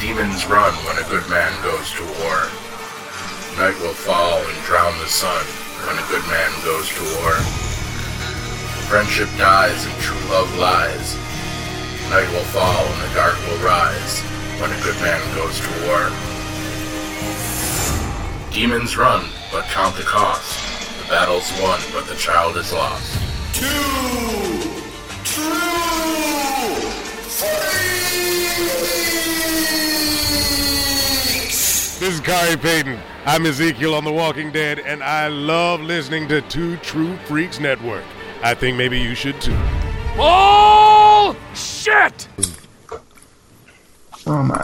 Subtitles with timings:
[0.00, 2.48] Demons run when a good man goes to war.
[3.58, 5.44] Night will fall and drown the sun
[5.84, 7.34] when a good man goes to war.
[8.88, 11.16] Friendship dies and true love lies.
[12.08, 14.22] Night will fall and the dark will rise
[14.58, 16.10] when a good man goes to war.
[18.50, 20.63] Demons run, but count the cost.
[21.14, 23.20] The battle's won, but the child is lost.
[23.54, 23.68] Two,
[25.22, 26.74] true,
[27.30, 27.60] freaks!
[32.00, 32.98] This is Khary Payton.
[33.26, 38.02] I'm Ezekiel on The Walking Dead, and I love listening to Two True Freaks Network.
[38.42, 39.56] I think maybe you should too.
[40.16, 42.26] Oh shit!
[44.26, 44.60] Oh my.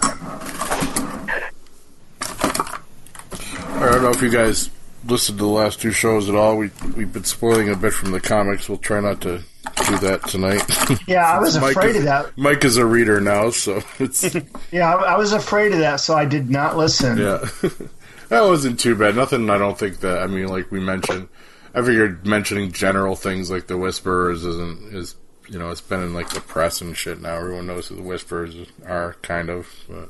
[3.72, 4.68] I don't know if you guys
[5.10, 6.56] listened to the last two shows at all.
[6.56, 8.68] We we've been spoiling a bit from the comics.
[8.68, 9.42] We'll try not to
[9.86, 10.62] do that tonight.
[11.06, 12.38] Yeah, I was Mike afraid is, of that.
[12.38, 14.34] Mike is a reader now, so it's
[14.72, 17.18] Yeah, I, I was afraid of that, so I did not listen.
[17.18, 17.44] yeah.
[18.28, 19.16] that wasn't too bad.
[19.16, 19.50] Nothing.
[19.50, 20.18] I don't think that.
[20.22, 21.28] I mean, like we mentioned,
[21.74, 25.16] I figured mentioning general things like the Whisperers isn't is
[25.48, 27.36] you know it's been in like the press and shit now.
[27.36, 28.54] Everyone knows who the Whisperers
[28.86, 29.68] are, kind of.
[29.88, 30.08] But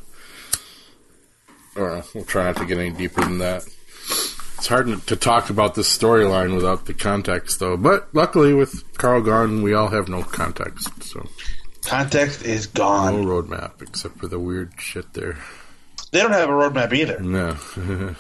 [1.77, 2.05] I don't know.
[2.15, 3.65] We'll try not to get any deeper than that.
[4.61, 7.79] It's hard to talk about this storyline without the context, though.
[7.79, 11.27] But luckily, with Carl gone, we all have no context, so
[11.87, 13.23] Context is gone.
[13.23, 15.39] no roadmap except for the weird shit there.
[16.13, 17.21] They don't have a roadmap either.
[17.21, 17.57] No,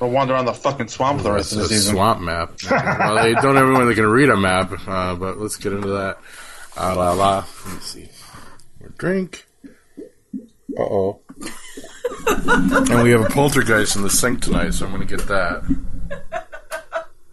[0.00, 1.94] We'll wander around the fucking swamp for the rest That's of the a season.
[1.94, 2.54] swamp map.
[2.70, 5.90] well, they don't have anyone that can read a map, uh, but let's get into
[5.90, 6.18] that.
[6.76, 7.44] Ah la la.
[7.66, 8.08] Let me see.
[8.80, 9.46] More drink.
[10.78, 11.20] Uh oh.
[12.26, 15.62] and we have a poltergeist in the sink tonight, so I'm going to get that.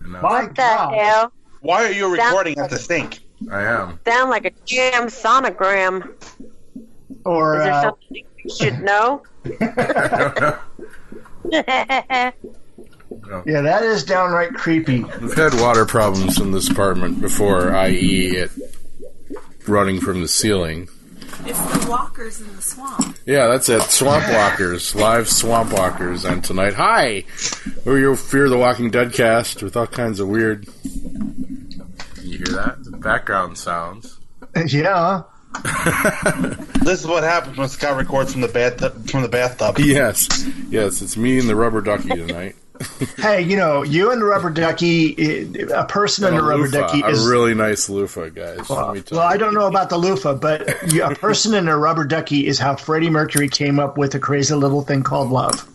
[0.01, 0.93] And My What the God.
[0.93, 1.31] hell?
[1.61, 3.19] Why are you recording at the sink?
[3.51, 3.99] I am.
[4.05, 6.13] Sound like a jam sonogram.
[7.25, 9.23] Or Is there uh, something you should know?
[9.45, 10.59] yeah,
[13.61, 15.03] that is downright creepy.
[15.03, 18.51] We've had water problems in this apartment before, i.e., it
[19.67, 20.89] running from the ceiling.
[21.45, 23.17] It's the walkers in the swamp.
[23.25, 23.81] Yeah, that's it.
[23.83, 27.23] Swamp Walkers, live Swamp Walkers, and tonight, hi,
[27.85, 30.67] we're your Fear the Walking Dead cast with all kinds of weird.
[30.83, 32.83] Can you hear that?
[32.83, 34.17] The background sounds.
[34.67, 35.23] Yeah.
[36.83, 39.09] This is what happens when Scott records from the bathtub.
[39.09, 39.77] From the bathtub.
[39.79, 40.27] Yes,
[40.69, 42.55] yes, it's me and the rubber ducky tonight.
[43.17, 45.13] Hey, you know, you and the rubber ducky,
[45.73, 47.25] a person and a rubber loofah, ducky is.
[47.25, 48.69] a really nice loofah, guys.
[48.69, 51.75] Let me tell well, I don't know about the loofah, but a person and a
[51.75, 55.67] rubber ducky is how Freddie Mercury came up with a crazy little thing called love.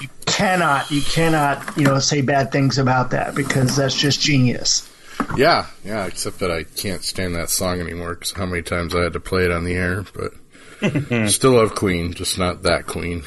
[0.00, 4.90] You cannot, you cannot, you know, say bad things about that because that's just genius.
[5.36, 9.02] Yeah, yeah, except that I can't stand that song anymore because how many times I
[9.02, 13.22] had to play it on the air, but still love Queen, just not that Queen.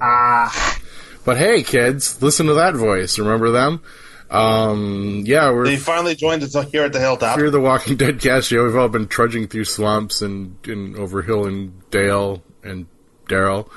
[0.00, 0.78] Ah,
[1.26, 3.18] But hey, kids, listen to that voice.
[3.18, 3.82] Remember them?
[4.30, 7.36] Um, yeah, we're They finally joined us here at the hilltop.
[7.36, 11.22] Fear the Walking Dead cast Yeah, We've all been trudging through swamps and, and over
[11.22, 12.86] hill and Dale and
[13.28, 13.68] Daryl.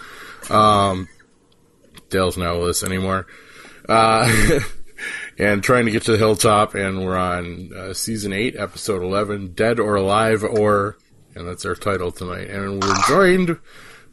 [0.52, 1.08] Um,
[2.12, 3.26] Dale's not with us anymore.
[3.88, 4.60] Uh,
[5.40, 9.54] and trying to get to the hilltop, and we're on uh, season 8, episode 11,
[9.54, 11.00] Dead or Alive or,
[11.34, 12.48] and that's our title tonight.
[12.52, 13.58] And we're joined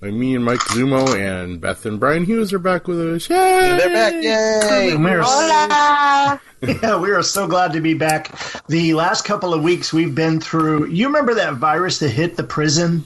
[0.01, 3.31] by me and Mike Zumo, and Beth and Brian Hughes are back with us.
[3.31, 3.37] Yay!
[3.37, 4.13] They're back.
[4.15, 4.91] Yay!
[4.93, 6.41] and we're Hola!
[6.63, 8.33] yeah, we are so glad to be back.
[8.69, 10.89] The last couple of weeks we've been through.
[10.89, 13.05] You remember that virus that hit the prison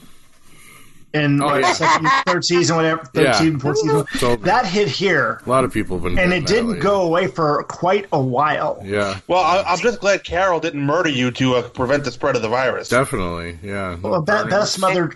[1.13, 1.73] in Oh, what, yeah.
[1.73, 3.31] second, third season, whatever, third Yeah.
[3.33, 4.05] season, fourth season.
[4.17, 6.79] So- That hit here, A lot of people have been and it didn't lately.
[6.81, 8.81] go away for quite a while.
[8.83, 12.37] Yeah, Well, I, I'm just glad Carol didn't murder you to uh, prevent the spread
[12.37, 12.87] of the virus.
[12.87, 13.59] definitely.
[13.61, 13.97] Yeah.
[14.01, 15.11] Well, Beth, Beth's mother,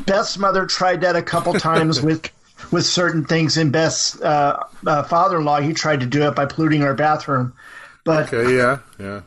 [0.00, 2.30] Beth's mother tried that a couple times with
[2.72, 6.82] with certain things, and Beth's uh, uh, father-in-law he tried to do it by polluting
[6.82, 7.52] our bathroom.
[8.04, 9.22] But Okay, yeah, yeah.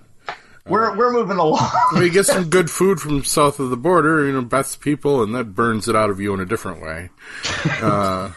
[0.65, 1.69] we're we're moving along.
[1.93, 5.33] We get some good food from south of the border, you know, Beth's people, and
[5.35, 7.09] that burns it out of you in a different way.
[7.81, 8.31] Uh,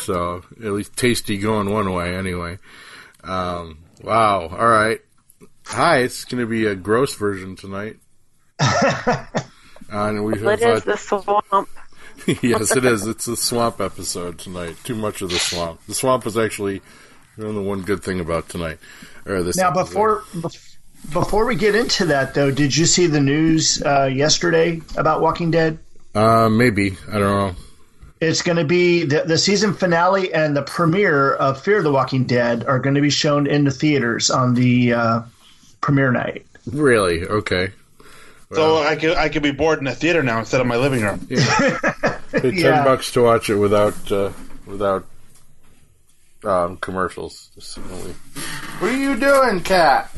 [0.00, 2.58] so at least tasty going one way, anyway.
[3.24, 4.48] Um, wow.
[4.48, 5.00] All right.
[5.66, 7.96] Hi, it's going to be a gross version tonight.
[9.90, 11.68] And we What have, is the swamp?
[12.42, 13.06] yes, it is.
[13.06, 14.76] It's a swamp episode tonight.
[14.84, 15.80] Too much of the swamp.
[15.86, 16.82] The swamp is actually
[17.36, 18.78] you know, the one good thing about tonight.
[19.26, 19.84] Or this Now, episode.
[19.86, 20.22] before
[21.12, 25.50] before we get into that, though, did you see the news uh, yesterday about Walking
[25.50, 25.78] Dead?
[26.14, 27.54] uh, maybe I don't know.
[28.20, 32.24] It's going to be the, the season finale and the premiere of Fear the Walking
[32.24, 35.22] Dead are going to be shown in the theaters on the uh,
[35.80, 36.44] premiere night.
[36.70, 37.22] Really?
[37.26, 37.70] Okay.
[38.52, 41.02] So I could I could be bored in a theater now instead of my living
[41.02, 41.26] room.
[41.28, 42.84] Pay ten Yeah.
[42.84, 44.32] bucks to watch it without uh,
[44.66, 45.06] without
[46.44, 47.50] um, commercials.
[47.54, 48.12] Just simply.
[48.80, 50.10] What are you doing, cat?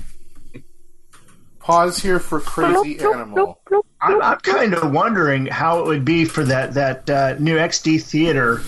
[1.61, 3.61] Pause here for crazy animal.
[4.01, 8.03] I'm, I'm kind of wondering how it would be for that that uh, new XD
[8.03, 8.63] theater.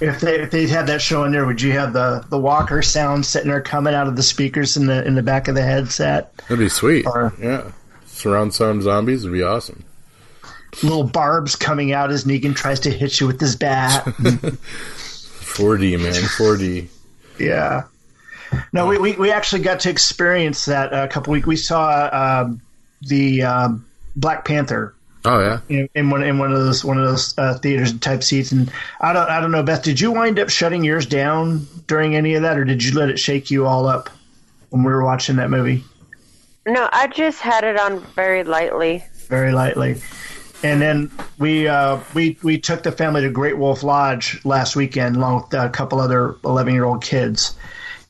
[0.00, 2.82] If they if they had that show in there, would you have the, the Walker
[2.82, 5.62] sound sitting there coming out of the speakers in the in the back of the
[5.62, 6.36] headset?
[6.36, 7.06] That'd be sweet.
[7.06, 7.72] Or- yeah,
[8.20, 9.84] surround sound zombies would be awesome.
[10.82, 14.04] Little barbs coming out as Negan tries to hit you with his bat.
[15.50, 16.88] 4D man, 4D.
[17.38, 17.84] Yeah.
[18.72, 21.46] No, we, we, we actually got to experience that a couple weeks.
[21.46, 22.60] We saw um,
[23.02, 23.86] the um,
[24.16, 24.94] Black Panther
[25.24, 25.60] Oh yeah.
[25.68, 28.72] in, in one in one of those one of those uh, theaters type seats, and
[29.00, 29.82] I don't I don't know, Beth.
[29.82, 33.10] Did you wind up shutting yours down during any of that, or did you let
[33.10, 34.08] it shake you all up
[34.70, 35.84] when we were watching that movie
[36.66, 39.04] No, I just had it on very lightly.
[39.28, 40.00] very lightly?
[40.62, 45.16] And then we uh, we we took the family to Great Wolf Lodge last weekend,
[45.16, 47.56] along with a couple other eleven year old kids,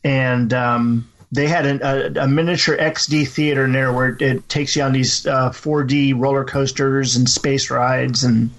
[0.02, 4.74] and um, they had an, a, a miniature XD theater in there where it takes
[4.74, 8.50] you on these uh, 4D roller coasters and space rides and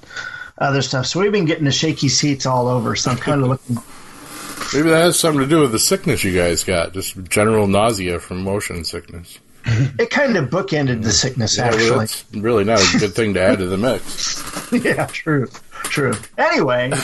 [0.58, 1.06] other stuff.
[1.06, 2.96] So we've been getting the shaky seats all over.
[2.96, 3.78] So I'm kind of looking.
[4.74, 6.94] Maybe that has something to do with the sickness you guys got.
[6.94, 9.40] Just general nausea from motion sickness.
[9.66, 11.90] It kind of bookended the sickness, Yeah, actually.
[12.00, 14.44] that's really not a good thing to add to the mix.
[14.86, 15.48] yeah, true,
[15.84, 16.14] true.
[16.38, 16.92] Anyway,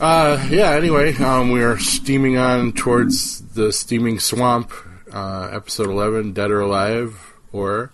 [0.00, 0.70] Uh, yeah.
[0.72, 4.72] Anyway, um, we are steaming on towards the steaming swamp.
[5.12, 7.90] Uh, episode eleven, Dead or Alive, or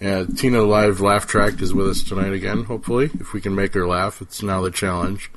[0.00, 2.64] yeah, Tina Live Laugh Track is with us tonight again.
[2.64, 5.30] Hopefully, if we can make her laugh, it's now the challenge.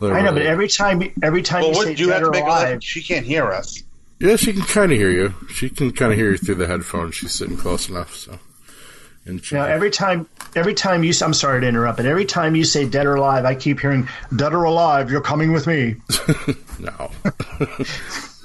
[0.00, 2.22] I know, but every time, every time Well, you what say do you dead have
[2.22, 2.84] to or make alive.
[2.84, 3.82] She can't hear us.
[4.18, 5.34] Yeah, she can kind of hear you.
[5.50, 7.14] She can kind of hear you through the headphones.
[7.14, 8.38] She's sitting close enough, so.
[9.24, 12.54] And she, know, every time, every time you, I'm sorry to interrupt, but every time
[12.54, 15.10] you say dead or alive, I keep hearing dead or alive.
[15.10, 15.96] You're coming with me.
[16.78, 17.10] No.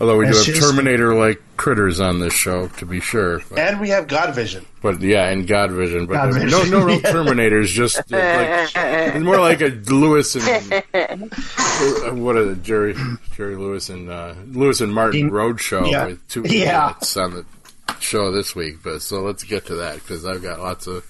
[0.00, 3.40] Although we do have Terminator like critters on this show, to be sure.
[3.48, 4.66] But, And we have God Vision.
[4.82, 6.06] but yeah, and God Vision.
[6.06, 7.12] But God no, Vision, no real yeah.
[7.12, 7.66] Terminators.
[7.68, 12.96] Just uh, like it's more like a Lewis and uh, what a Jerry
[13.36, 16.06] Jerry Lewis and uh, Lewis and Martin Dean- road show yeah.
[16.06, 16.90] with two Yeah.
[16.90, 17.46] idiots on the
[18.00, 18.82] show this week.
[18.82, 21.04] But so let's get to that because I've got lots of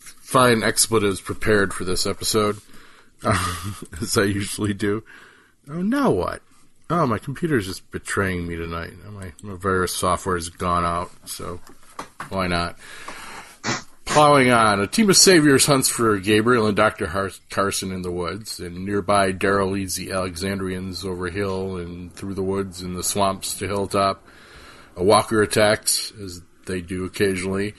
[0.00, 2.56] fine expletives prepared for this episode,
[4.00, 5.04] as I usually do.
[5.68, 6.40] Oh, now what?
[6.92, 8.92] Oh, my computer's just betraying me tonight.
[9.10, 11.58] My, my virus software has gone out, so
[12.28, 12.76] why not?
[14.04, 17.06] Plowing on, a team of saviors hunts for Gabriel and Dr.
[17.06, 22.34] Har- Carson in the woods, and nearby Daryl leads the Alexandrians over hill and through
[22.34, 24.22] the woods and the swamps to Hilltop.
[24.94, 27.72] A walker attacks, as they do occasionally,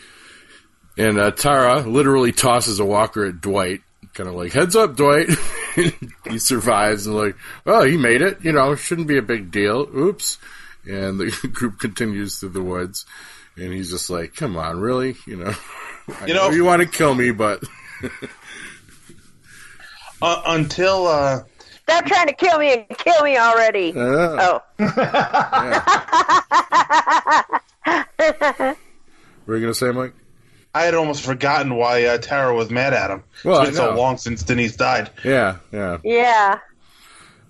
[0.97, 3.81] and uh, Tara literally tosses a walker at Dwight,
[4.13, 5.27] kind of like, heads up, Dwight.
[6.29, 8.43] he survives and like, oh, he made it.
[8.43, 9.87] You know, shouldn't be a big deal.
[9.95, 10.37] Oops.
[10.85, 13.05] And the group continues through the woods,
[13.55, 15.15] and he's just like, come on, really?
[15.25, 15.53] You know,
[16.21, 17.63] I You know, know- you want to kill me, but
[20.21, 21.39] Uh, until uh,
[21.83, 23.91] Stop trying to kill me and kill me already.
[23.93, 23.99] uh,
[24.39, 24.61] Oh.
[27.85, 28.77] what
[29.47, 30.13] are you gonna say, Mike?
[30.75, 33.23] I had almost forgotten why uh, Tara was mad at him.
[33.45, 35.09] Well, it's been so long since Denise died.
[35.23, 36.59] Yeah, yeah, Yeah.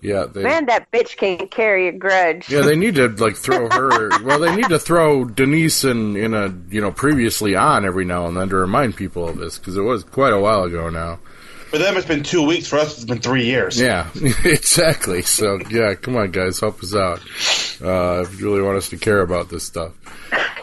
[0.01, 0.25] yeah.
[0.25, 2.50] They, Man, that bitch can't carry a grudge.
[2.50, 4.10] Yeah, they need to like throw her.
[4.24, 8.25] well, they need to throw Denise in in a you know previously on every now
[8.27, 11.20] and then to remind people of this because it was quite a while ago now.
[11.74, 12.68] For them, it's been two weeks.
[12.68, 13.82] For us, it's been three years.
[13.82, 14.08] Yeah,
[14.46, 15.24] exactly.
[15.24, 17.20] So yeah, come on, guys, help us out
[17.82, 19.92] uh, if you really want us to care about this stuff.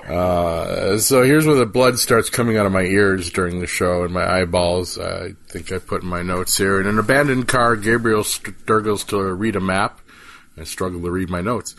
[0.08, 4.04] Uh, so here's where the blood starts coming out of my ears during the show
[4.04, 5.00] and my eyeballs.
[5.00, 6.80] I think I put in my notes here.
[6.80, 10.00] In an abandoned car, Gabriel struggles to read a map.
[10.56, 11.74] I struggle to read my notes.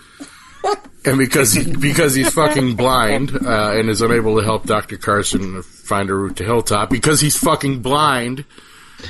[1.04, 4.98] And because he, because he's fucking blind uh, and is unable to help Dr.
[4.98, 8.46] Carson find a route to Hilltop because he's fucking blind.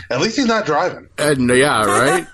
[0.09, 1.09] At least he's not driving.
[1.17, 2.27] And yeah, right.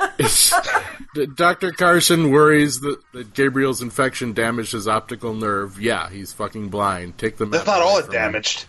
[1.35, 1.71] Dr.
[1.71, 5.79] Carson worries that, that Gabriel's infection damaged his optical nerve.
[5.81, 7.17] Yeah, he's fucking blind.
[7.17, 7.65] Take the map.
[7.65, 8.21] That's not all away it from him.
[8.21, 8.65] damaged.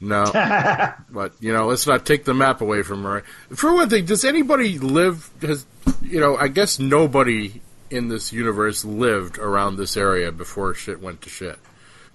[0.00, 0.24] No,
[1.10, 3.24] but you know, let's not take the map away from her.
[3.50, 5.28] For one thing, does anybody live?
[5.42, 5.66] Has
[6.02, 6.36] you know?
[6.36, 11.58] I guess nobody in this universe lived around this area before shit went to shit.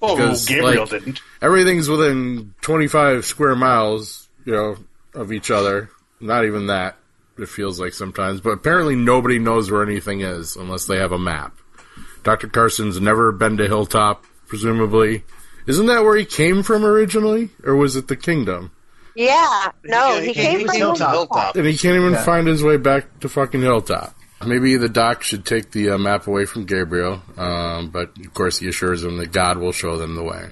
[0.01, 1.21] Oh, well, Because, Gabriel like, didn't.
[1.41, 4.77] Everything's within 25 square miles, you know,
[5.13, 5.89] of each other.
[6.23, 6.95] Not even that,
[7.37, 8.39] it feels like sometimes.
[8.41, 11.55] But apparently nobody knows where anything is unless they have a map.
[12.23, 12.47] Dr.
[12.47, 15.23] Carson's never been to Hilltop, presumably.
[15.67, 17.49] Isn't that where he came from originally?
[17.63, 18.71] Or was it the kingdom?
[19.15, 21.11] Yeah, no, He he came- came from came from Hilltop.
[21.13, 21.55] Hilltop.
[21.57, 22.23] And he can't even Yeah.
[22.23, 24.15] find his way back to fucking Hilltop.
[24.45, 28.57] Maybe the doc should take the uh, map away from Gabriel, um, but of course
[28.59, 30.49] he assures him that God will show them the way.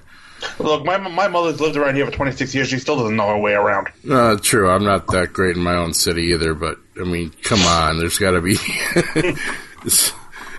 [0.58, 2.68] Look, my my mother's lived around here for 26 years.
[2.68, 3.88] She still doesn't know her way around.
[4.10, 7.60] Uh, true, I'm not that great in my own city either, but I mean, come
[7.60, 8.56] on, there's got to be.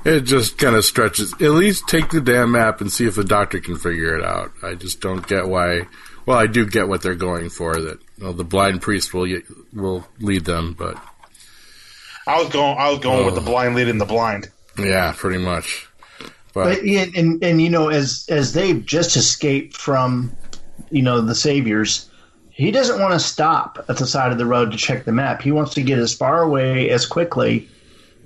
[0.06, 1.32] It just kind of stretches.
[1.36, 4.52] At least take the damn map and see if the doctor can figure it out.
[4.62, 5.84] I just don't get why.
[6.26, 7.74] Well, I do get what they're going for.
[7.80, 9.26] That you know, the blind priest will
[9.72, 11.02] will lead them, but
[12.28, 12.78] I was going.
[12.78, 13.46] I was going with the Oh.
[13.46, 14.50] blind leading the blind.
[14.78, 15.88] yeah, pretty much.
[16.54, 20.32] But, But yeah, and and you know, as as they've just escaped from,
[20.92, 22.10] you know, the saviors,
[22.52, 25.42] he doesn't want to stop at the side of the road to check the map.
[25.42, 27.68] He wants to get as far away as quickly.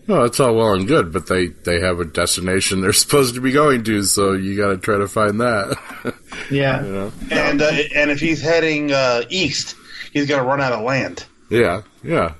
[0.08, 3.42] no, it's all well and good, but they they have a destination they're supposed to
[3.42, 5.78] be going to, so you got to try to find that.
[6.52, 7.12] Yeah, you know.
[7.32, 9.76] And uh, and if he's heading uh, east,
[10.14, 11.26] he's going to run out of land.
[11.50, 12.34] Yeah, yeah.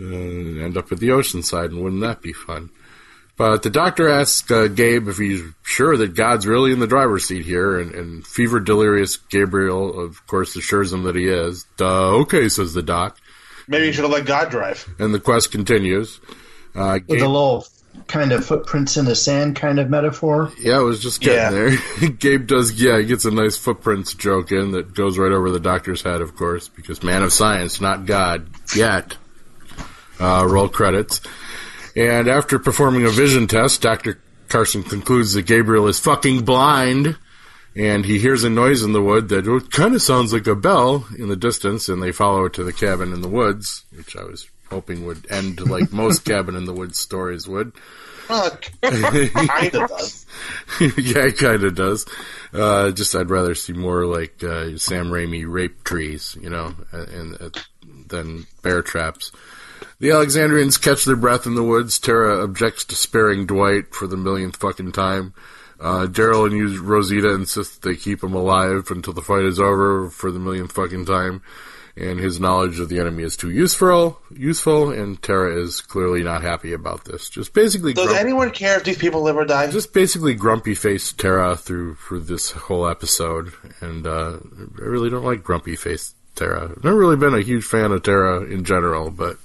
[0.00, 0.04] Uh,
[0.64, 2.70] end up at the ocean side, and wouldn't that be fun?
[3.36, 7.24] But the doctor asks uh, Gabe if he's sure that God's really in the driver's
[7.26, 11.64] seat here, and, and fever delirious Gabriel, of course, assures him that he is.
[11.76, 13.18] Duh, okay, says the doc.
[13.66, 14.88] Maybe you should have let God drive.
[15.00, 16.20] And the quest continues.
[16.76, 17.66] Uh, with a little
[18.06, 20.52] kind of footprints in the sand kind of metaphor.
[20.60, 21.50] yeah, I was just getting Yeah.
[21.98, 22.08] there.
[22.10, 25.60] Gabe does, yeah, he gets a nice footprints joke in that goes right over the
[25.60, 29.16] doctor's head, of course, because man of science, not God, yet.
[30.20, 31.20] Uh, roll credits.
[31.96, 34.20] And after performing a vision test, Dr.
[34.48, 37.16] Carson concludes that Gabriel is fucking blind.
[37.76, 41.06] And he hears a noise in the wood that kind of sounds like a bell
[41.18, 44.22] in the distance, and they follow it to the cabin in the woods, which I
[44.22, 47.72] was hoping would end like most cabin in the woods stories would.
[48.82, 50.26] It kind of does.
[50.80, 52.06] yeah, it kind of does.
[52.52, 57.40] Uh, just I'd rather see more like uh, Sam Raimi rape trees, you know, and,
[57.40, 57.64] and
[58.08, 59.32] than bear traps.
[60.00, 61.98] The Alexandrians catch their breath in the woods.
[61.98, 65.34] Tara objects to sparing Dwight for the millionth fucking time.
[65.80, 70.30] Uh, Daryl and Rosita insist they keep him alive until the fight is over for
[70.30, 71.42] the millionth fucking time.
[71.96, 76.42] And his knowledge of the enemy is too useful, useful, and Tara is clearly not
[76.42, 77.28] happy about this.
[77.30, 79.70] Just basically, Does grump- anyone care if these people live or die?
[79.70, 84.38] just basically grumpy faced Tara through through this whole episode, and uh,
[84.78, 86.70] I really don't like grumpy faced Tara.
[86.76, 89.36] I've never really been a huge fan of Tara in general, but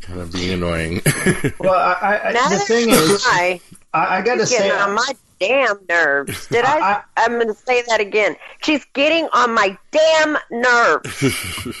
[0.00, 1.00] kind of being annoying.
[1.58, 3.60] Well, I, I, Now the thing is, I,
[3.92, 6.46] I, I got to she's say, on my damn nerves.
[6.48, 6.78] Did I?
[6.78, 8.36] I- I am going to say that again.
[8.62, 11.66] She's getting on my damn nerves.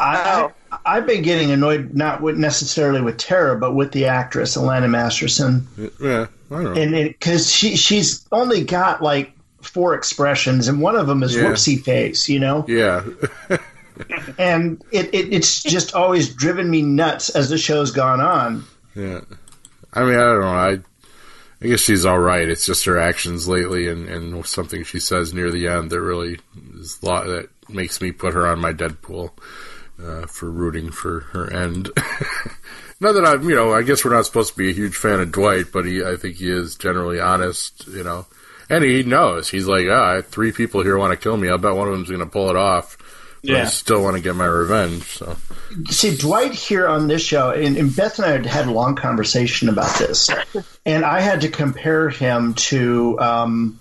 [0.00, 0.52] I, I, oh.
[0.84, 5.66] I've been getting annoyed not with necessarily with Tara, but with the actress Alanna Masterson,
[6.00, 6.72] yeah, I don't know.
[6.80, 11.44] and because she she's only got like four expressions, and one of them is Yeah.
[11.44, 13.02] whoopsie face, you know, yeah,
[14.38, 18.64] and it, it it's just always driven me nuts as the show's gone on.
[18.94, 19.20] yeah.
[19.92, 20.48] I mean, I don't know.
[20.48, 20.78] I
[21.60, 22.48] I guess she's all right.
[22.48, 26.38] It's just her actions lately, and, and something she says near the end that really
[26.78, 29.30] is a lot that makes me put her on my Deadpool
[30.00, 31.90] uh, for rooting for her end.
[33.00, 35.18] not that I'm, you know, I guess we're not supposed to be a huge fan
[35.18, 38.26] of Dwight, but he, I think he is generally honest, you know,
[38.70, 39.48] and he knows.
[39.48, 41.48] He's like, ah, three people here want to kill me.
[41.48, 42.96] I bet one of them's going to pull it off.
[43.42, 43.66] But I Yeah.
[43.66, 45.04] still want to get my revenge.
[45.04, 45.36] So
[45.90, 48.96] See, Dwight here on this show, and, and Beth and I had had a long
[48.96, 50.28] conversation about this,
[50.86, 53.80] and I had to compare him to um,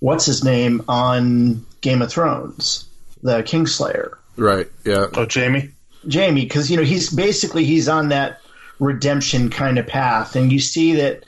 [0.00, 2.84] what's his name on Game of Thrones,
[3.22, 4.12] the Kingslayer.
[4.36, 5.70] right, yeah, Oh, Jaime.
[6.12, 8.40] Jaime because you know he's basically he's on that
[8.78, 11.24] redemption kind of path, and you see that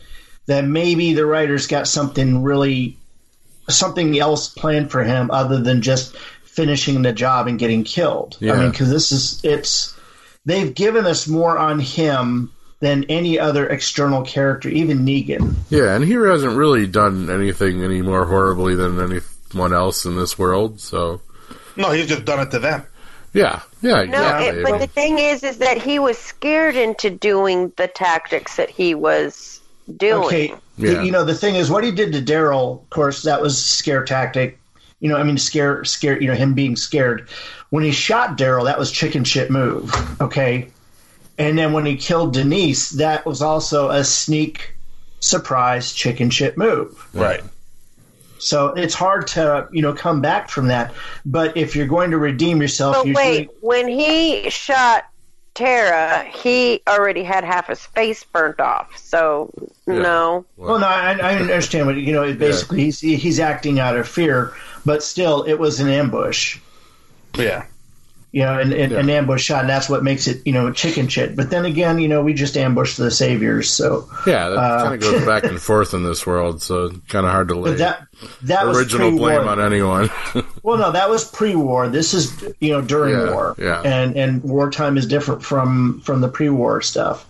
[0.46, 2.96] that maybe the writers got something really
[3.68, 6.14] something else planned for him other than just
[6.48, 8.36] finishing the job and getting killed.
[8.42, 9.96] I mean, because this is it's
[10.44, 15.54] they've given us more on him than any other external character, even Negan.
[15.68, 20.38] yeah, and he hasn't really done anything any more horribly than anyone else in this
[20.38, 20.80] world.
[20.80, 21.20] So
[21.76, 22.84] No, he's just done it to them.
[23.32, 24.60] yeah, yeah, No, exactly.
[24.60, 28.70] it, but the thing is, is that he was scared into doing the tactics that
[28.70, 29.60] he was
[29.96, 30.24] doing.
[30.26, 31.02] Okay, Yeah.
[31.02, 32.80] you know the thing is what he did to Daryl.
[32.82, 34.57] Of course, that was scare tactic.
[35.00, 36.20] You know, I mean, scare, scare.
[36.20, 37.28] You know, him being scared.
[37.70, 39.92] When he shot Daryl, that was chicken shit move.
[40.20, 40.70] Okay,
[41.38, 44.74] and then when he killed Denise, that was also a sneak,
[45.20, 47.08] surprise chicken shit move.
[47.14, 47.42] Right.
[48.38, 50.94] So it's hard to you know come back from that.
[51.24, 55.04] But if you're going to redeem yourself, But usually, wait, when he shot
[55.58, 58.96] Tara, he already had half his face burnt off.
[58.96, 59.52] So
[59.88, 60.44] no.
[60.56, 62.22] Well, no, I, I understand what you know.
[62.22, 64.54] It basically, he's he's acting out of fear,
[64.88, 66.58] but still, it was an ambush.
[67.36, 67.66] Yeah.
[68.32, 71.08] You know, an, an, an ambush shot, and that's what makes it, you know, chicken
[71.08, 71.34] shit.
[71.36, 74.94] But then again, you know, we just ambushed the saviors, so Yeah, that Uh, kind
[74.94, 78.06] of goes back and forth in this world, so kind of hard to lay that
[78.42, 80.10] that original blame on anyone.
[80.62, 81.88] Well, no, that was pre-war.
[81.88, 83.80] This is you know during Yeah, war, yeah.
[83.82, 87.24] and and wartime is different from from the pre-war stuff.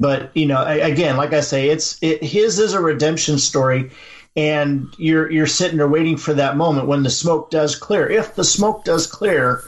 [0.00, 3.90] But you know, a- again, like I say, it's it, his is a redemption story,
[4.36, 8.08] and you're you're sitting there waiting for that moment when the smoke does clear.
[8.08, 9.62] If the smoke does clear,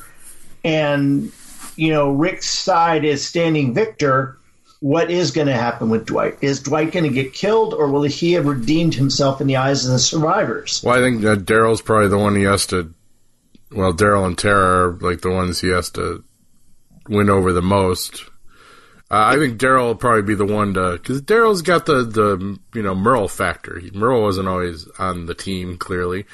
[0.64, 1.32] and
[1.76, 4.38] you know Rick's side is standing victor,
[4.80, 6.38] what is going to happen with Dwight?
[6.40, 9.84] Is Dwight going to get killed, or will he have redeemed himself in the eyes
[9.84, 10.82] of the survivors?
[10.84, 12.92] well, I think that Daryl's probably the one he has to.
[13.72, 16.24] Well, Daryl and Tara are like the ones he has to
[17.08, 18.24] win over the most.
[19.10, 22.58] Uh, I think Daryl will probably be the one to because Daryl's got the the
[22.74, 23.78] you know Merle factor.
[23.78, 26.26] He, Merle wasn't always on the team clearly,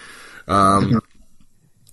[0.46, 1.00] um,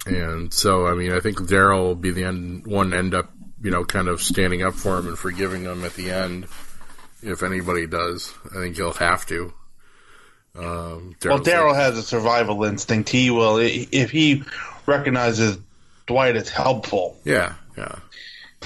[0.06, 3.32] and so I mean I think Daryl will be the end, one to end up
[3.62, 6.48] you know kind of standing up for him and forgiving him at the end.
[7.22, 9.54] If anybody does, I think he'll have to.
[10.56, 13.08] Um, Well, Daryl like- has a survival instinct.
[13.08, 14.44] He will, if he
[14.86, 15.58] recognizes
[16.08, 17.96] Dwight as helpful, yeah, yeah,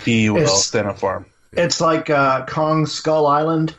[0.04, 1.26] he will It's- stand up for him.
[1.54, 3.76] It's like uh, Kong Skull Island.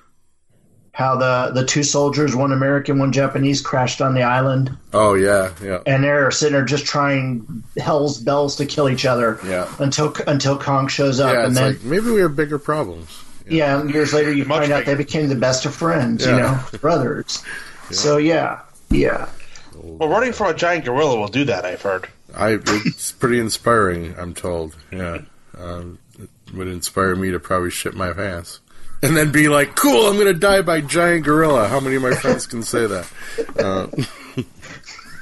[0.93, 5.53] How the the two soldiers, one American, one Japanese, crashed on the island, oh yeah,
[5.63, 5.79] yeah.
[5.87, 9.39] and they're sitting there just trying hell's bells to kill each other.
[9.47, 9.73] Yeah.
[9.79, 13.23] Until until Kong shows up, Yeah, and it's then like maybe we have bigger problems.
[13.49, 16.27] yeah, and years later you Much find out they became the best of friends.
[16.27, 17.45] You know, brothers.
[17.93, 19.29] So yeah, yeah.
[19.77, 21.65] Well, running from a giant gorilla will do that.
[21.65, 22.09] I've heard.
[22.35, 24.17] I it's pretty inspiring.
[24.19, 24.75] I'm told.
[24.91, 25.19] Yeah,
[25.57, 26.08] um, it
[26.55, 28.61] would inspire me to probably shit my pants,
[29.03, 32.15] and then be like, "Cool, I'm gonna die by giant gorilla." How many of my
[32.15, 33.11] friends can say that?
[33.59, 33.87] Uh,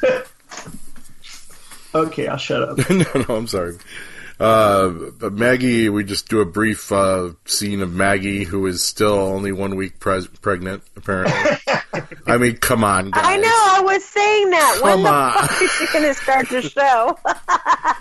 [1.96, 2.78] Okay, I'll shut up.
[2.90, 3.78] no, no, I'm sorry.
[4.38, 4.92] Uh,
[5.32, 9.76] Maggie, we just do a brief uh, scene of Maggie, who is still only one
[9.76, 11.34] week pres- pregnant, apparently.
[12.26, 13.24] I mean, come on, guys.
[13.24, 13.48] I know.
[13.48, 14.78] I was saying that.
[14.82, 15.32] Come when the on.
[15.32, 17.18] fuck is she going to start the show?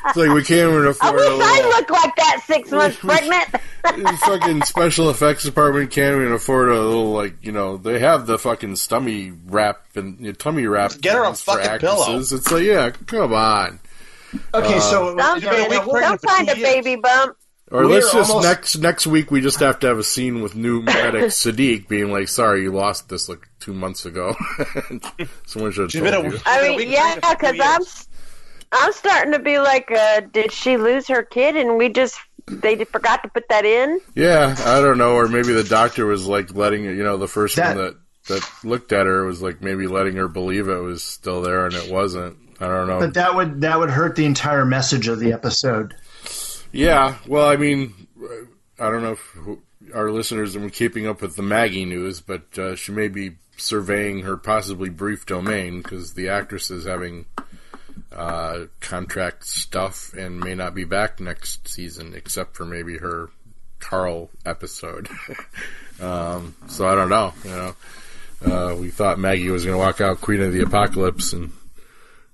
[0.07, 1.69] It's like we can't even I afford wish a I little.
[1.71, 3.47] looked like that six months pregnant.
[3.83, 8.27] the fucking special effects department can't even afford a little like you know they have
[8.27, 10.91] the fucking stummy wrap and you know, tummy wrap.
[11.01, 12.19] Get her a things fucking pillow.
[12.19, 13.79] It's like yeah, come on.
[14.53, 17.37] Okay, so Some, You've been a some kind of baby bump.
[17.71, 20.41] Or We're let's just almost- next next week we just have to have a scene
[20.41, 24.35] with new medic Siddiq being like, "Sorry, you lost this like two months ago."
[25.47, 26.39] Someone should have told a- you.
[26.45, 28.07] I mean, yeah, pregnant for two because
[28.71, 28.81] I'm.
[28.85, 32.83] I'm starting to be like, uh, did she lose her kid and we just they
[32.83, 33.99] forgot to put that in?
[34.15, 37.55] Yeah, I don't know, or maybe the doctor was like letting you know the first
[37.55, 37.95] That- one that
[38.27, 41.73] that looked at her was like maybe letting her believe it was still there and
[41.75, 42.37] it wasn't.
[42.59, 42.99] I don't know.
[42.99, 45.95] but that would that would hurt the entire message of the episode.
[46.71, 47.93] Yeah, well, I mean,
[48.79, 49.37] I don't know if
[49.93, 53.37] our listeners have been keeping up with the Maggie news, but uh, she may be
[53.57, 57.25] surveying her possibly brief domain because the actress is having
[58.11, 63.29] uh, contract stuff and may not be back next season, except for maybe her
[63.79, 65.07] Carl episode.
[66.01, 67.33] um, so I don't know.
[67.43, 67.75] You know,
[68.45, 71.51] uh, we thought Maggie was going to walk out Queen of the Apocalypse, and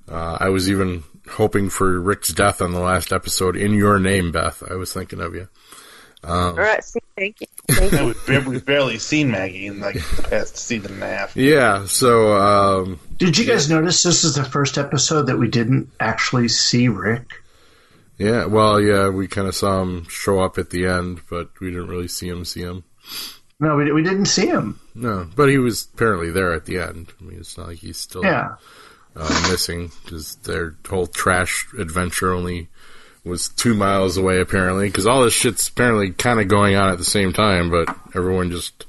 [0.10, 3.56] uh, I was even hoping for Rick's death on the last episode.
[3.56, 4.64] In your name, Beth.
[4.70, 5.48] I was thinking of you.
[6.24, 7.48] All right, see, thank you.
[7.68, 8.06] Thank you.
[8.28, 11.36] we've, bar- we've barely seen Maggie in like the past season and a half.
[11.36, 11.86] Yeah.
[11.88, 16.48] So um, Did you guys notice this is the first episode that we didn't actually
[16.48, 17.32] see Rick?
[18.20, 18.46] yeah.
[18.46, 19.10] Well, yeah.
[19.10, 22.28] We kind of saw him show up at the end, but we didn't really see
[22.28, 22.46] him.
[22.46, 22.84] See him.
[23.60, 24.80] No, we, we didn't see him.
[24.94, 27.12] No, but he was apparently there at the end.
[27.20, 28.56] I mean, it's not like he's still Yeah.
[29.16, 32.68] Uh, missing because their whole trash adventure only
[33.24, 36.98] was two miles away apparently because all this shit's apparently kind of going on at
[36.98, 38.86] the same time but everyone just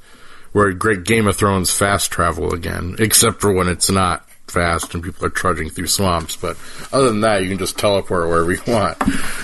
[0.53, 4.95] we're at great game of thrones fast travel again except for when it's not fast
[4.95, 6.57] and people are trudging through swamps but
[6.93, 8.97] other than that you can just teleport wherever you want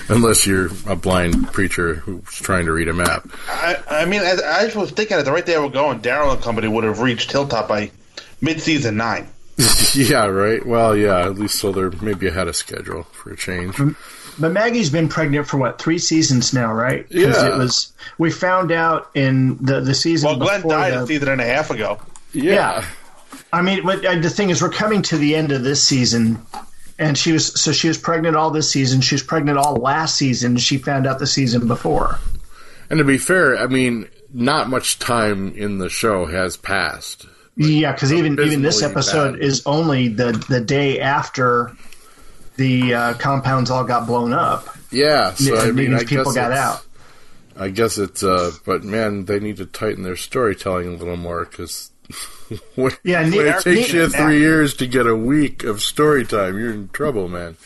[0.09, 4.37] unless you're a blind preacher who's trying to read a map I, I mean, I,
[4.43, 7.31] I was thinking at the right there we're going, Daryl and company would have reached
[7.31, 7.91] Hilltop by
[8.41, 9.27] mid-season nine.
[9.95, 13.75] yeah right well yeah at least so they're maybe ahead of schedule for a change
[14.39, 17.05] But Maggie's been pregnant for what three seasons now, right?
[17.09, 17.47] 'Cause Yeah.
[17.47, 20.29] It was we found out in the the season.
[20.29, 21.99] Well, Glenn before died the- a season and a half ago.
[22.31, 22.85] Yeah.
[23.51, 26.39] I mean, what, uh, the thing is, we're coming to the end of this season,
[26.97, 29.01] and she was so she was pregnant all this season.
[29.01, 30.55] She was pregnant all last season.
[30.55, 32.17] She found out the season before.
[32.89, 37.25] And to be fair, I mean, not much time in the show has passed.
[37.59, 39.41] Yeah, because even even this episode bad.
[39.41, 41.75] is only the the day after
[42.55, 44.69] the uh, compounds all got blown up.
[44.91, 46.85] Yeah, so I mean, I people got out.
[47.57, 51.43] I guess it's, uh, but man, they need to tighten their storytelling a little more
[51.43, 51.91] because
[52.75, 56.57] when, Yeah, when it takes you three years to get a week of story time,
[56.57, 57.57] you're in trouble, man.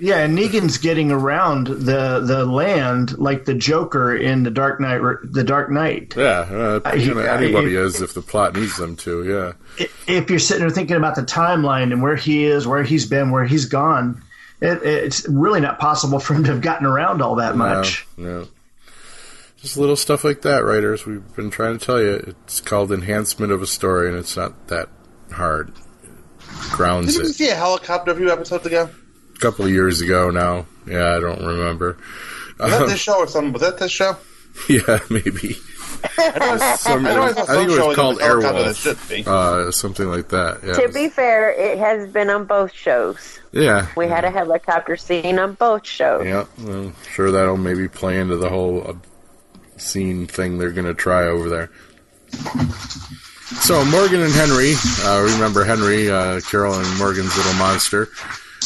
[0.00, 5.00] Yeah, and Negan's getting around the the land like the Joker in the Dark Knight.
[5.24, 6.14] The Dark Knight.
[6.16, 9.24] Yeah, uh, he- anybody he- is if the plot needs them to.
[9.78, 13.06] Yeah, If you're sitting there thinking about the timeline and where he is, where he's
[13.06, 14.22] been, where he's gone,
[14.60, 18.06] it, it's really not possible for him to have gotten around all that much.
[18.16, 18.48] No, no.
[19.60, 21.04] Just little stuff like that, writers.
[21.06, 22.12] We've been trying to tell you.
[22.44, 24.88] It's called enhancement of a story, and it's not that
[25.32, 25.72] hard.
[26.04, 27.34] It grounds Didn't we it.
[27.34, 28.88] see a helicopter a few episodes ago?
[29.38, 30.66] A couple of years ago now.
[30.86, 31.96] Yeah, I don't remember.
[32.58, 33.52] Was that this show or something?
[33.52, 34.16] Was that this show?
[34.68, 35.56] yeah, maybe.
[36.18, 38.76] I Some- I, I, saw I some think it was called Airwolf.
[38.76, 39.24] should be.
[39.26, 40.60] Uh, something like that.
[40.64, 40.72] Yeah.
[40.74, 43.38] To be fair, it has been on both shows.
[43.52, 43.88] yeah.
[43.96, 46.24] We had a helicopter scene on both shows.
[46.26, 46.46] Yeah.
[46.60, 48.94] Well, sure, that'll maybe play into the whole uh,
[49.76, 51.70] scene thing they're going to try over there.
[53.60, 54.74] So Morgan and Henry,
[55.04, 58.08] uh, remember Henry, uh, Carol and Morgan's little monster,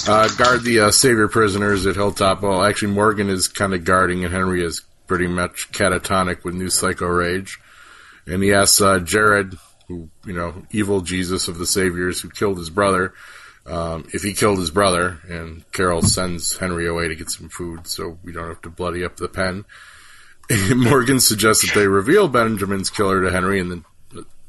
[0.09, 2.43] uh, guard the uh, savior prisoners at Hilltop.
[2.43, 6.71] Well, actually, Morgan is kind of guarding, and Henry is pretty much catatonic with new
[6.71, 7.59] psycho rage.
[8.27, 9.57] And he asks uh, Jared,
[9.89, 13.15] who you know, evil Jesus of the saviors, who killed his brother,
[13.67, 15.19] um, if he killed his brother.
[15.29, 19.05] And Carol sends Henry away to get some food, so we don't have to bloody
[19.05, 19.65] up the pen.
[20.77, 23.85] Morgan suggests that they reveal Benjamin's killer to Henry, and then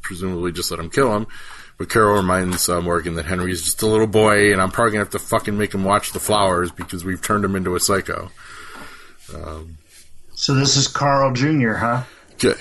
[0.02, 1.28] presumably just let him kill him.
[1.78, 4.92] But Carol reminds uh, Morgan that Henry is just a little boy, and I'm probably
[4.94, 7.80] gonna have to fucking make him watch the flowers because we've turned him into a
[7.80, 8.30] psycho.
[9.34, 9.78] Um,
[10.36, 12.04] So this is Carl Jr., huh?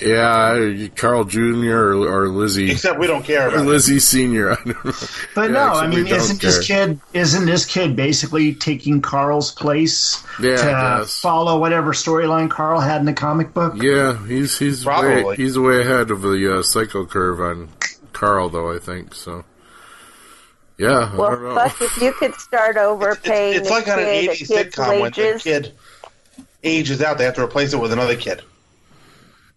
[0.00, 1.72] Yeah, Carl Jr.
[1.72, 2.70] or, or Lizzie.
[2.70, 3.68] Except we don't care about it.
[3.68, 4.52] Lizzie Senior.
[4.52, 4.92] I don't know.
[5.34, 9.50] But Yeah, no, I mean, don't isn't this kid isn't this kid basically taking Carl's
[9.50, 13.74] place Yeah, to follow whatever storyline Carl had in the comic book?
[13.82, 17.68] Yeah, he's he's way, he's way ahead of the uh, psycho curve on
[18.22, 18.72] Carl, though.
[18.72, 19.44] I think so.
[20.78, 21.54] Yeah, I don't Well, know.
[21.56, 24.46] fuck, if you could start over paying It's like a on an kid 80s a
[24.46, 25.42] kid's sitcom when the wages.
[25.42, 25.72] kid
[26.62, 28.42] ages out, they have to replace it with another kid.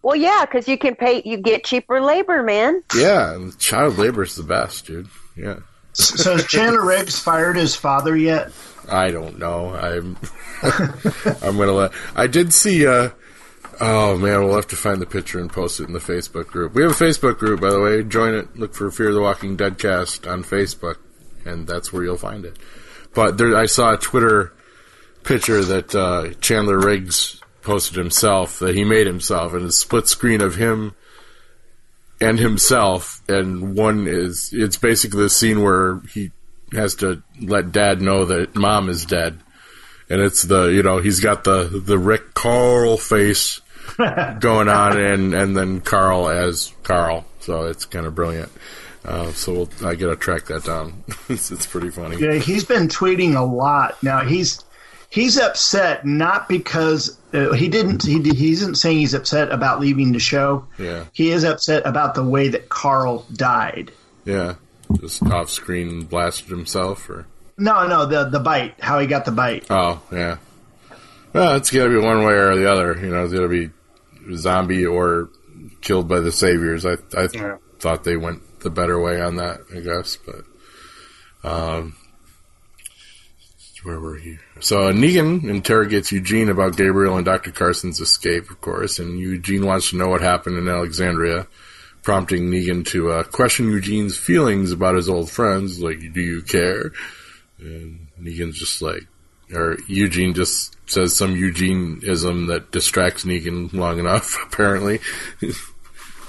[0.02, 2.82] Well, yeah, because you can pay, you get cheaper labor, man.
[2.96, 5.06] Yeah, and child labor is the best, dude.
[5.36, 5.60] Yeah,
[5.92, 8.50] So has Chandler Riggs fired his father yet?
[8.90, 9.74] I don't know.
[9.74, 10.16] I'm
[11.42, 11.92] I'm gonna let.
[12.16, 12.84] I did see.
[12.86, 13.10] uh
[13.78, 16.74] Oh man, we'll have to find the picture and post it in the Facebook group.
[16.74, 18.02] We have a Facebook group, by the way.
[18.02, 18.56] Join it.
[18.56, 20.96] Look for Fear of the Walking Dead cast on Facebook,
[21.44, 22.56] and that's where you'll find it.
[23.14, 24.54] But there, I saw a Twitter
[25.24, 30.40] picture that uh, Chandler Riggs posted himself that he made himself, and a split screen
[30.40, 30.94] of him
[32.20, 36.30] and himself, and one is it's basically the scene where he
[36.72, 39.38] has to let Dad know that Mom is dead,
[40.08, 43.60] and it's the you know he's got the the Rick Carl face
[43.96, 48.50] going on, and and then Carl as Carl, so it's kind of brilliant.
[49.04, 51.04] Uh, so we'll, I gotta track that down.
[51.28, 52.16] it's, it's pretty funny.
[52.18, 54.24] Yeah, he's been tweeting a lot now.
[54.24, 54.64] He's
[55.10, 58.02] he's upset not because uh, he didn't.
[58.04, 60.66] He, he isn't saying he's upset about leaving the show.
[60.78, 63.92] Yeah, He is upset about the way that Carl died.
[64.24, 64.54] yeah.
[65.00, 67.26] Just off screen blasted himself, or
[67.58, 68.74] No, no, the the bite.
[68.80, 69.66] How he got the bite.
[69.68, 70.36] oh yeah.
[71.32, 72.96] Well, it's gotta be one way or the other.
[72.96, 73.70] You know, it's gotta be
[74.34, 75.30] zombie or
[75.80, 76.84] killed by the saviors.
[76.84, 77.56] I I Yeah.
[77.80, 80.16] thought they went the better way on that, I guess.
[80.16, 80.44] But
[81.48, 81.94] um,
[83.84, 84.38] where were you?
[84.60, 89.90] So Negan interrogates Eugene about Gabriel and Doctor Carson's escape, of course, and Eugene wants
[89.90, 91.46] to know what happened in Alexandria,
[92.02, 95.80] prompting Negan to uh, question Eugene's feelings about his old friends.
[95.80, 96.92] Like, do you care?
[97.58, 99.06] And Negan's just like,
[99.52, 105.00] or Eugene just says some Eugeneism that distracts Negan long enough, apparently.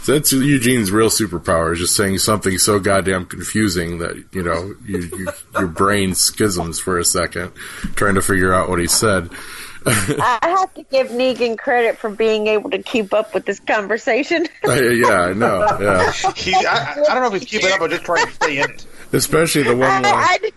[0.06, 5.00] That's Eugene's real superpower, is just saying something so goddamn confusing that, you know, you,
[5.00, 7.52] you, your brain schisms for a second,
[7.96, 9.30] trying to figure out what he said.
[9.86, 14.48] I have to give Negan credit for being able to keep up with this conversation.
[14.68, 16.12] Uh, yeah, I know, yeah.
[16.36, 18.70] He, I, I don't know if he's keeping up or just trying to stay in
[18.70, 18.86] it.
[19.14, 20.04] Especially the one line.
[20.06, 20.52] I,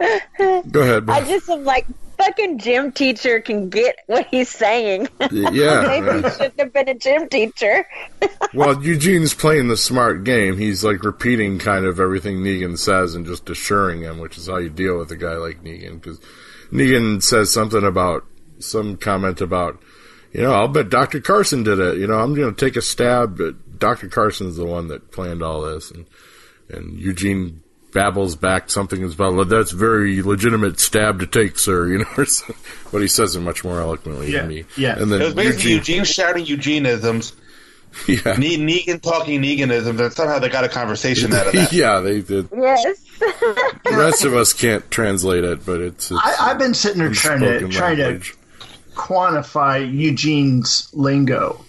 [0.70, 1.86] Go ahead, I just am like,
[2.20, 5.08] fucking gym teacher can get what he's saying.
[5.30, 7.86] Yeah, Maybe he shouldn't have been a gym teacher.
[8.52, 10.58] Well, Eugene's playing the smart game.
[10.58, 14.56] He's like repeating kind of everything Negan says and just assuring him, which is how
[14.58, 16.00] you deal with a guy like Negan.
[16.00, 16.18] Because
[16.72, 18.24] Negan says something about
[18.58, 19.80] some comment about,
[20.32, 21.20] you know, I'll bet Dr.
[21.20, 21.98] Carson did it.
[21.98, 24.08] You know, I'm going to take a stab, but Dr.
[24.08, 25.92] Carson's the one that planned all this.
[25.92, 26.06] And,
[26.68, 32.04] and Eugene babbles back something about, that's very legitimate stab to take, sir, you know,
[32.18, 32.26] or
[32.92, 34.64] but he says it much more eloquently Yeah, than me.
[34.76, 34.98] yeah.
[34.98, 37.32] And then It was basically Eugene, Eugene, shouting Eugenisms,
[38.06, 38.36] yeah.
[38.36, 41.72] ne- Negan talking Neganisms, and somehow they got a conversation out of that.
[41.72, 42.48] yeah, they did.
[42.56, 42.84] Yes.
[43.20, 47.10] The rest of us can't translate it, but it's, it's I, I've been sitting there
[47.12, 48.20] trying to spoken trying to
[48.94, 51.62] quantify Eugene's lingo,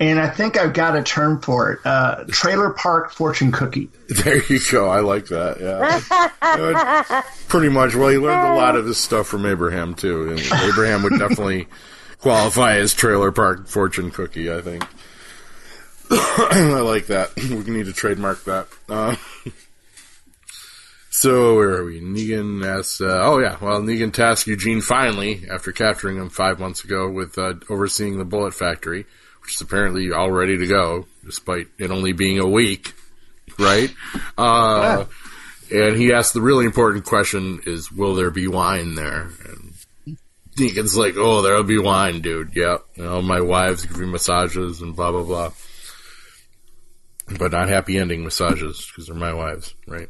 [0.00, 3.90] and I think I've got a term for it: uh, trailer park fortune cookie.
[4.08, 4.88] There you go.
[4.88, 5.60] I like that.
[5.60, 7.22] Yeah.
[7.48, 7.94] Pretty much.
[7.94, 11.68] Well, he learned a lot of his stuff from Abraham too, and Abraham would definitely
[12.18, 14.50] qualify as trailer park fortune cookie.
[14.50, 14.84] I think.
[16.10, 17.36] I like that.
[17.36, 18.66] We need to trademark that.
[18.88, 19.14] Uh,
[21.10, 22.00] so where are we?
[22.00, 23.00] Negan asks.
[23.00, 23.58] Uh, oh yeah.
[23.60, 28.24] Well, Negan tasked Eugene finally after capturing him five months ago with uh, overseeing the
[28.24, 29.06] bullet factory,
[29.42, 32.94] which is apparently all ready to go, despite it only being a week
[33.60, 33.94] right?
[34.36, 35.04] Uh,
[35.70, 40.16] and he asked the really important question: "Is will there be wine there?" And
[40.56, 42.54] Deacon's like, "Oh, there'll be wine, dude.
[42.54, 42.84] Yep.
[42.96, 45.52] You know, my wives give me massages and blah blah blah."
[47.38, 50.08] But not happy ending massages because they're my wives, right?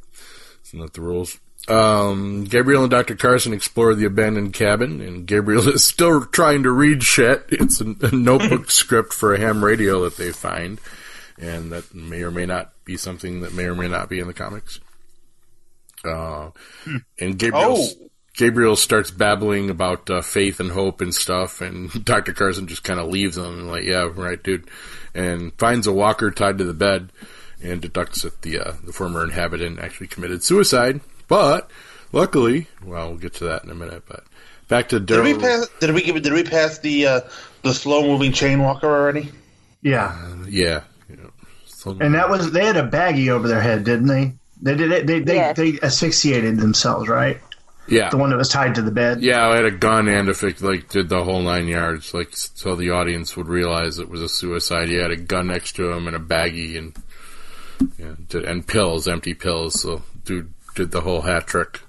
[0.64, 1.38] Isn't that the rules?
[1.68, 3.14] Um, Gabriel and Dr.
[3.14, 7.44] Carson explore the abandoned cabin, and Gabriel is still trying to read shit.
[7.50, 10.80] It's a, a notebook script for a ham radio that they find,
[11.38, 14.26] and that may or may not be something that may or may not be in
[14.26, 14.80] the comics.
[16.04, 16.50] Uh,
[17.18, 17.88] and Gabriel, Oh.
[18.36, 22.32] Gabriel starts babbling about uh, faith and hope and stuff, and Dr.
[22.32, 24.68] Carson just kind of leaves him and like, yeah, right, dude,
[25.14, 27.12] and finds a walker tied to the bed,
[27.62, 31.00] and deducts that the uh, the former inhabitant actually committed suicide.
[31.30, 31.70] But
[32.12, 34.02] luckily, well, we'll get to that in a minute.
[34.06, 34.24] But
[34.68, 35.66] back to Did we pass?
[35.80, 36.20] Did we give?
[36.20, 37.20] Did we pass the uh,
[37.62, 39.30] the slow moving chain walker already?
[39.80, 40.14] Yeah,
[40.46, 41.30] Yeah, you know,
[41.64, 44.34] so- and that was they had a baggie over their head, didn't they?
[44.60, 45.06] They did it.
[45.06, 45.56] They they, Yes.
[45.56, 47.40] they asphyxiated themselves, right?
[47.88, 49.22] yeah, The one that was tied to the bed.
[49.22, 52.28] Yeah, I had a gun and a fic, like did the whole nine yards, like
[52.32, 54.88] so the audience would realize it was a suicide.
[54.90, 56.94] He had a gun next to him and a baggie and
[57.98, 58.14] yeah,
[58.46, 59.80] and pills, empty pills.
[59.80, 61.80] So dude did the whole hat trick.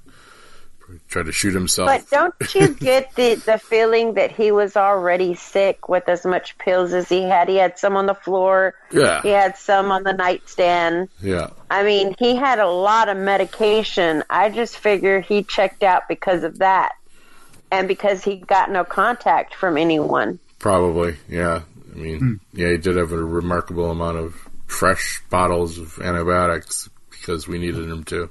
[1.07, 1.87] Tried to shoot himself.
[1.87, 6.57] But don't you get the, the feeling that he was already sick with as much
[6.57, 7.47] pills as he had?
[7.47, 8.75] He had some on the floor.
[8.91, 11.07] yeah, He had some on the nightstand.
[11.21, 14.23] yeah, I mean, he had a lot of medication.
[14.29, 16.93] I just figure he checked out because of that.
[17.71, 20.39] And because he got no contact from anyone.
[20.59, 21.15] probably.
[21.29, 21.61] Yeah,
[21.93, 22.33] I mean, hmm.
[22.51, 24.35] yeah, he did have a remarkable amount of
[24.67, 28.29] fresh bottles of antibiotics because we needed him to.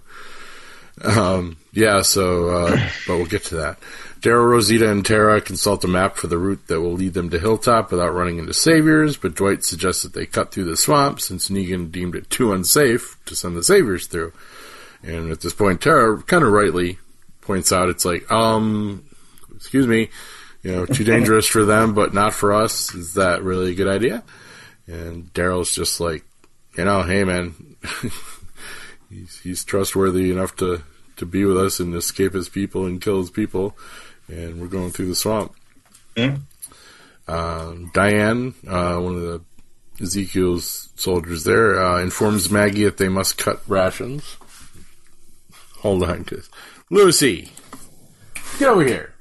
[1.03, 3.79] Um, yeah, so, uh, but we'll get to that.
[4.21, 7.39] Daryl, Rosita, and Tara consult a map for the route that will lead them to
[7.39, 11.49] Hilltop without running into saviors, but Dwight suggests that they cut through the swamp since
[11.49, 14.33] Negan deemed it too unsafe to send the saviors through.
[15.03, 16.99] And at this point, Tara kind of rightly
[17.41, 19.05] points out it's like, um,
[19.57, 20.11] excuse me,
[20.63, 22.95] you know, too dangerous for them, but not for us.
[22.95, 24.23] Is that really a good idea?
[24.87, 26.25] And Daryl's just like,
[26.77, 27.55] you know, hey man,
[29.11, 30.83] he's, he's trustworthy enough to,
[31.17, 33.77] to be with us and escape his people and kill his people.
[34.29, 35.55] And we're going through the swamp.
[37.29, 39.43] Um, Dianne, uh, one of the
[40.01, 44.37] Ezekiel's soldiers there, uh, informs Maggie that they must cut rations.
[45.79, 46.51] Hold on, cause
[46.91, 47.51] Lucy,
[48.59, 49.15] get over here.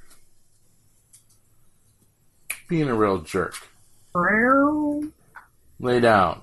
[2.67, 3.56] Being a real jerk.
[5.80, 6.41] Lay down.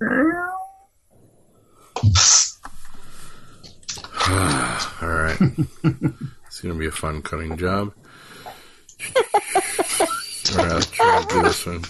[5.02, 5.36] All right.
[5.40, 7.92] it's going to be a fun cutting job.
[9.14, 9.22] All
[10.64, 11.84] right, let's try to do this one.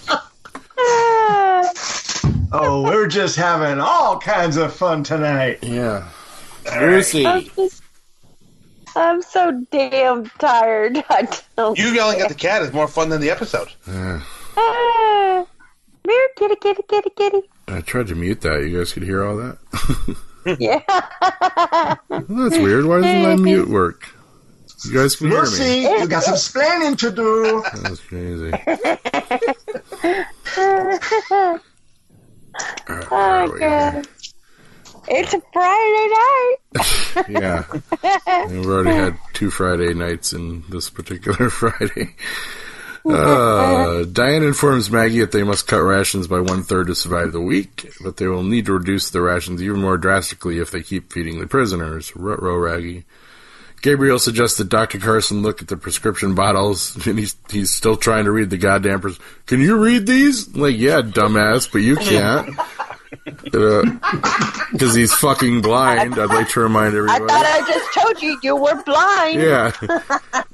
[2.51, 5.59] Oh, we're just having all kinds of fun tonight.
[5.63, 6.07] Yeah.
[6.79, 7.25] Lucy.
[7.25, 7.81] I'm, just,
[8.95, 11.03] I'm so damn tired.
[11.09, 11.77] I don't.
[11.77, 13.67] You yelling at the cat is more fun than the episode.
[13.87, 14.19] Uh,
[14.59, 15.45] Ah,
[16.05, 17.41] Here, kitty, kitty, kitty, kitty.
[17.67, 18.61] I tried to mute that.
[18.67, 19.57] You guys could hear all that?
[20.59, 20.81] Yeah.
[20.87, 22.85] Well, that's weird.
[22.85, 24.07] Why doesn't my mute work?
[24.85, 25.81] You guys can hear Lucy, me.
[25.99, 27.63] you got some splaining to do.
[27.81, 28.51] That's crazy.
[32.89, 34.07] All right, oh, we God.
[35.09, 36.55] It's a Friday night.
[37.29, 37.63] Yeah.
[38.47, 42.15] We've already had two Friday nights in this particular Friday.
[43.09, 47.41] Uh, Dianne informs Maggie that they must cut rations by one third to survive the
[47.41, 51.11] week, but they will need to reduce the rations even more drastically if they keep
[51.13, 52.15] feeding the prisoners.
[52.15, 53.05] Ruh-roh, Raggy.
[53.81, 54.97] Gabriel suggests that Dr.
[54.99, 59.01] Carson look at the prescription bottles, and he's he's still trying to read the goddamn.
[59.01, 60.55] Pres- Can you read these?
[60.55, 62.55] Like, yeah, dumbass, but you can't.
[64.71, 66.19] Because he's fucking blind.
[66.19, 67.23] I'd like to remind everybody.
[67.23, 69.41] I thought I just told you you were blind.
[69.41, 69.71] Yeah.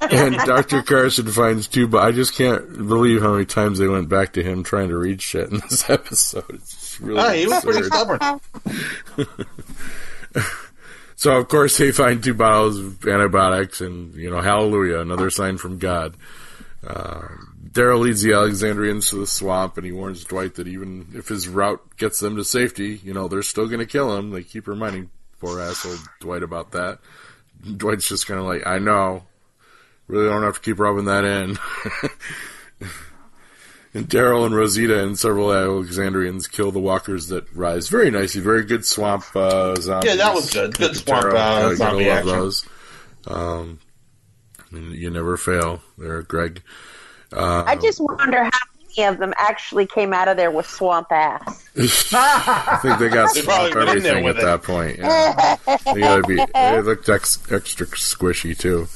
[0.00, 0.82] and Dr.
[0.82, 4.42] Carson finds two, but I just can't believe how many times they went back to
[4.42, 6.44] him trying to read shit in this episode.
[6.50, 8.40] It's really he was pretty stubborn.
[11.16, 15.56] So of course they find two bottles of antibiotics, and you know, hallelujah, another sign
[15.56, 16.16] from God.
[16.86, 17.28] Uh,
[17.74, 21.48] Daryl leads the Alexandrians to the swamp, and he warns Dwight that even if his
[21.48, 24.30] route gets them to safety, you know, they're still going to kill him.
[24.30, 25.10] They keep reminding
[25.40, 27.00] poor asshole Dwight about that.
[27.76, 29.24] Dwight's just kind of like, I know,
[30.06, 31.58] really don't have to keep rubbing that in.
[33.96, 37.88] And Daryl and Rosita and several Alexandrians kill the walkers that rise.
[37.88, 40.10] Very nicely, very good swamp uh, zombies.
[40.10, 40.76] Yeah, that was good.
[40.76, 42.28] Good swamp, uh, zombie love action.
[42.28, 42.66] those.
[43.28, 43.78] Um,
[44.72, 46.62] you never fail there, Greg.
[47.34, 48.50] Uh, I just wonder how
[48.96, 51.64] many of them actually came out of there with swamp ass.
[52.12, 54.42] I think they got swamp went in there everything at it.
[54.42, 54.98] that point.
[54.98, 55.56] Yeah.
[55.92, 56.36] they gotta be.
[56.54, 58.86] They looked ex, extra squishy too.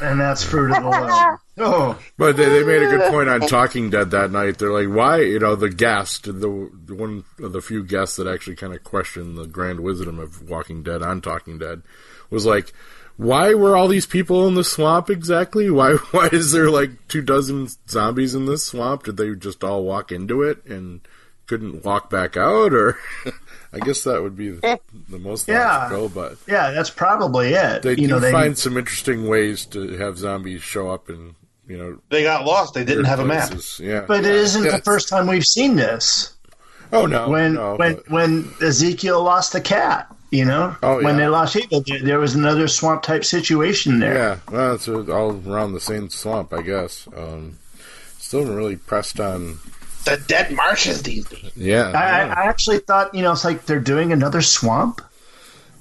[0.00, 1.38] and that's fruit of the loom.
[1.58, 4.58] Oh, But they, they made a good point on Talking Dead that night.
[4.58, 8.26] They're like, why, you know, the guest, the, the one of the few guests that
[8.26, 11.80] actually kind of questioned the grand wisdom of Walking Dead on Talking Dead
[12.28, 12.74] was like,
[13.16, 15.70] why were all these people in the swamp exactly?
[15.70, 19.04] Why, why is there like two dozen zombies in this swamp?
[19.04, 21.00] Did they just all walk into it and
[21.46, 22.72] couldn't walk back out?
[22.74, 22.98] Or
[23.72, 25.88] I guess that would be the, the most Yeah.
[25.88, 27.82] logical, but yeah, that's probably it.
[27.82, 31.34] they you do know, they find some interesting ways to have zombies show up and,
[31.66, 32.74] you know, They got lost.
[32.74, 33.52] They didn't have a map.
[33.80, 34.04] Yeah.
[34.06, 36.32] but it isn't the first time we've seen this.
[36.92, 37.28] Oh no!
[37.28, 41.56] when no, when but- when Ezekiel lost the cat, you know, Oh, when they lost
[41.56, 44.14] Eagle, there, there was another swamp type situation there.
[44.14, 47.06] yeah, well, it's all around the same swamp, I guess.
[47.16, 47.58] Um,
[48.18, 49.58] still really pressed on.
[50.04, 51.50] The dead marshes these days.
[51.56, 52.34] Yeah, I, I yeah.
[52.36, 55.00] I actually thought, you know, it's like they're doing another swamp.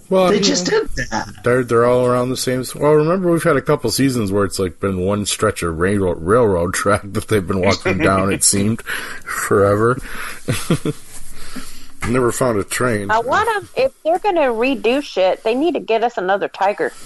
[0.09, 1.27] well, They you just did that.
[1.43, 2.63] They're they're all around the same.
[2.75, 6.21] Well, remember we've had a couple seasons where it's like been one stretch of railroad
[6.23, 8.31] railroad track that they've been walking down.
[8.33, 9.97] It seemed forever.
[12.09, 13.09] Never found a train.
[13.11, 16.47] I want them, if they're going to redo shit, they need to get us another
[16.47, 16.91] tiger.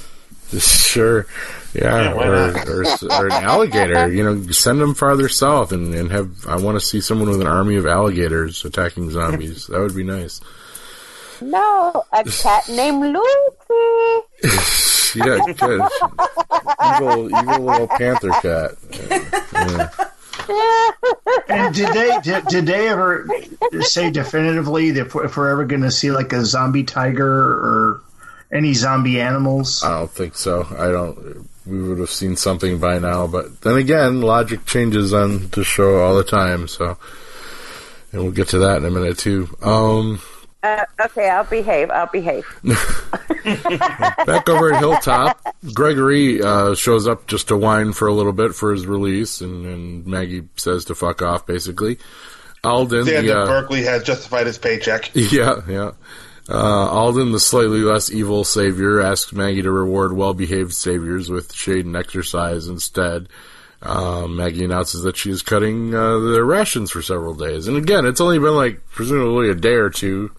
[0.58, 1.28] Sure,
[1.76, 4.12] yeah, Yeah, or, or or an alligator.
[4.12, 6.48] You know, send them farther south and, and have.
[6.48, 9.68] I want to see someone with an army of alligators attacking zombies.
[9.68, 10.42] That would be nice.
[11.40, 14.86] No, a cat named Lucy.
[15.16, 15.82] Yeah, good.
[16.96, 18.72] evil, evil little panther cat.
[19.54, 19.90] Yeah.
[21.48, 23.28] And did they did, did they ever
[23.82, 28.02] say definitively that if we're, ever going to see like a zombie tiger or
[28.52, 29.84] any zombie animals?
[29.84, 30.68] I don't think so.
[30.78, 31.50] I don't.
[31.66, 36.02] We would have seen something by now, but then again, logic changes on the show
[36.02, 36.68] all the time.
[36.68, 36.98] So,
[38.12, 39.56] and we'll get to that in a minute too.
[39.62, 40.20] Um,
[40.62, 41.90] Uh, okay, I'll behave.
[41.90, 42.46] I'll behave.
[44.26, 45.40] back over at Hilltop,
[45.74, 49.66] Gregory uh, shows up just to whine for a little bit for his release, and,
[49.66, 51.98] and Maggie says to fuck off, basically.
[52.64, 55.12] Alden, Saying the, uh, Berkeley has justified his paycheck.
[55.16, 55.92] Yeah, yeah.
[56.50, 61.86] Uh, Alden, the slightly less evil savior, asks Maggie to reward well-behaved saviors with shade
[61.86, 63.30] and exercise instead.
[63.82, 68.06] Uh, Maggie announces that she is cutting uh, their rations for several days, and again,
[68.06, 70.32] it's only been like presumably a day or two.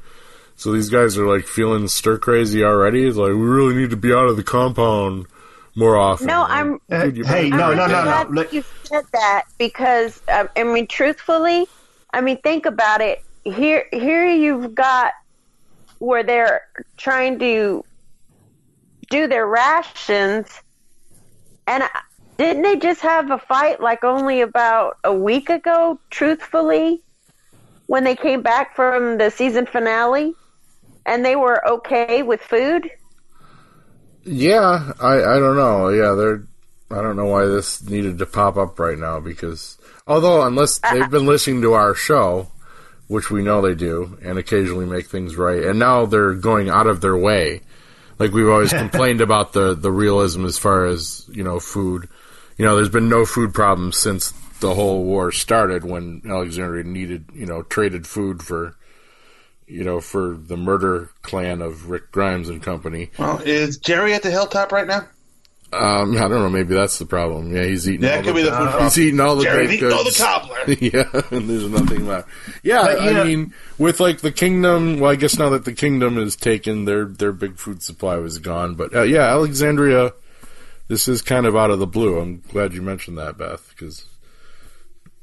[0.60, 3.06] So these guys are like feeling stir crazy already.
[3.06, 5.26] It's like we really need to be out of the compound
[5.74, 6.26] more often.
[6.26, 6.78] No, I'm.
[6.92, 8.34] Uh, Dude, you hey, no, I'm no, no, glad no.
[8.34, 11.66] Look- You said that because um, I mean, truthfully,
[12.12, 13.24] I mean, think about it.
[13.42, 15.14] Here, here you've got
[15.98, 16.66] where they're
[16.98, 17.82] trying to
[19.08, 20.46] do their rations,
[21.66, 21.88] and I-
[22.36, 25.98] didn't they just have a fight like only about a week ago?
[26.10, 27.00] Truthfully,
[27.86, 30.34] when they came back from the season finale,
[31.06, 32.90] and they were okay with food.
[34.24, 35.88] Yeah, I I don't know.
[35.88, 36.42] Yeah, they're
[36.90, 40.92] I don't know why this needed to pop up right now because although unless uh,
[40.92, 42.48] they've been listening to our show,
[43.06, 46.86] which we know they do, and occasionally make things right, and now they're going out
[46.86, 47.60] of their way.
[48.18, 52.08] Like we've always complained about the the realism as far as you know food.
[52.58, 57.26] You know, there's been no food problems since the whole war started when Alexandria needed
[57.32, 58.76] you know traded food for
[59.70, 63.10] you know for the murder clan of Rick Grimes and company.
[63.18, 65.08] Well, is Jerry at the hilltop right now?
[65.72, 66.50] Um, I don't know.
[66.50, 67.54] Maybe that's the problem.
[67.54, 68.02] Yeah, he's eating.
[68.02, 68.82] Yeah, all it could be the food problem.
[68.84, 70.58] He's eating all the Jerry's baked eating all the cobbler.
[70.80, 72.28] yeah, and there's nothing left.
[72.64, 74.98] Yeah, But, I know- mean, with like the kingdom.
[74.98, 78.38] Well, I guess now that the kingdom is taken, their their big food supply was
[78.38, 78.74] gone.
[78.74, 80.12] But uh, yeah, Alexandria
[80.88, 82.18] this is kind of out of the blue.
[82.18, 84.04] I'm glad you mentioned that, Beth, because.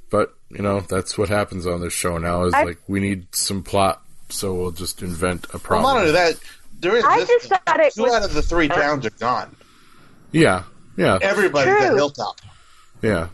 [0.09, 2.43] But you know that's what happens on this show now.
[2.43, 5.83] Is I- like we need some plot, so we'll just invent a Well, problem.
[5.95, 6.35] not only that,
[6.79, 9.09] there is I this, just thought it two was out of the three towns are
[9.11, 9.55] gone.
[10.31, 10.63] yeah,
[10.95, 11.95] yeah, Everybody's at True.
[11.95, 12.39] Hilltop.
[13.01, 13.29] yeah.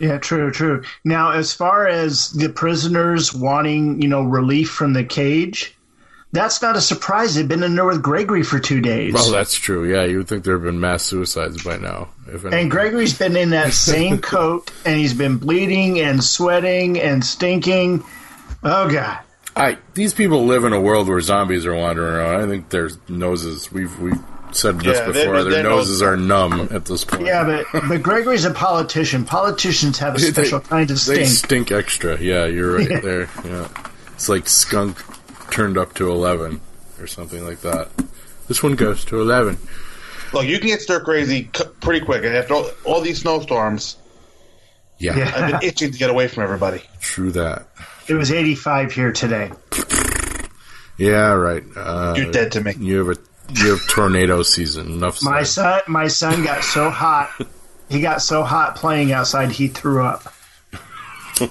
[0.00, 0.82] Yeah, true, true.
[1.04, 5.76] Now, as far as the prisoners wanting, you know, relief from the cage,
[6.32, 7.36] that's not a surprise.
[7.36, 9.14] They've been in there with Gregory for two days.
[9.14, 9.88] Well, that's true.
[9.88, 12.08] Yeah, you would think there have been mass suicides by now.
[12.26, 17.24] If and Gregory's been in that same coat, and he's been bleeding and sweating and
[17.24, 18.02] stinking.
[18.64, 19.20] Oh God!
[19.56, 22.44] I these people live in a world where zombies are wandering around.
[22.44, 23.70] I think their noses.
[23.70, 24.18] We've we've
[24.52, 25.42] said this Yeah, before.
[25.44, 27.26] they their know- noses are numb at this point.
[27.26, 29.24] Yeah, but but Gregory's a politician.
[29.24, 31.18] Politicians have a They- special kind of stink.
[31.18, 31.68] They stink.
[31.68, 32.18] stink extra.
[32.20, 33.00] Yeah, you're right Yeah.
[33.00, 33.28] there.
[33.44, 33.68] Yeah,
[34.12, 34.98] it's like skunk
[35.50, 36.60] turned up to eleven
[37.00, 37.88] or something like that.
[38.48, 39.58] This one goes to eleven.
[40.32, 41.48] Look, you can get stir crazy
[41.80, 42.24] pretty quick.
[42.24, 43.96] And after all, all these snowstorms,
[44.98, 45.32] Yeah, Yeah.
[45.34, 46.82] I've been itching to get away from everybody.
[47.00, 47.66] true that.
[48.08, 49.50] It was 85 here today.
[50.96, 51.62] Yeah, right.
[51.74, 52.74] Uh, You're dead to me.
[52.78, 53.20] You have a
[53.54, 54.92] you have tornado season.
[54.92, 55.22] Enough.
[55.22, 57.30] My son, my son got so hot.
[57.90, 60.32] He got so hot playing outside, he threw up.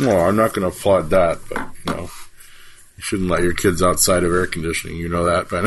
[0.00, 2.00] Well, I'm not going to applaud that, but you know,
[2.96, 4.96] you shouldn't let your kids outside of air conditioning.
[4.96, 5.60] You know that by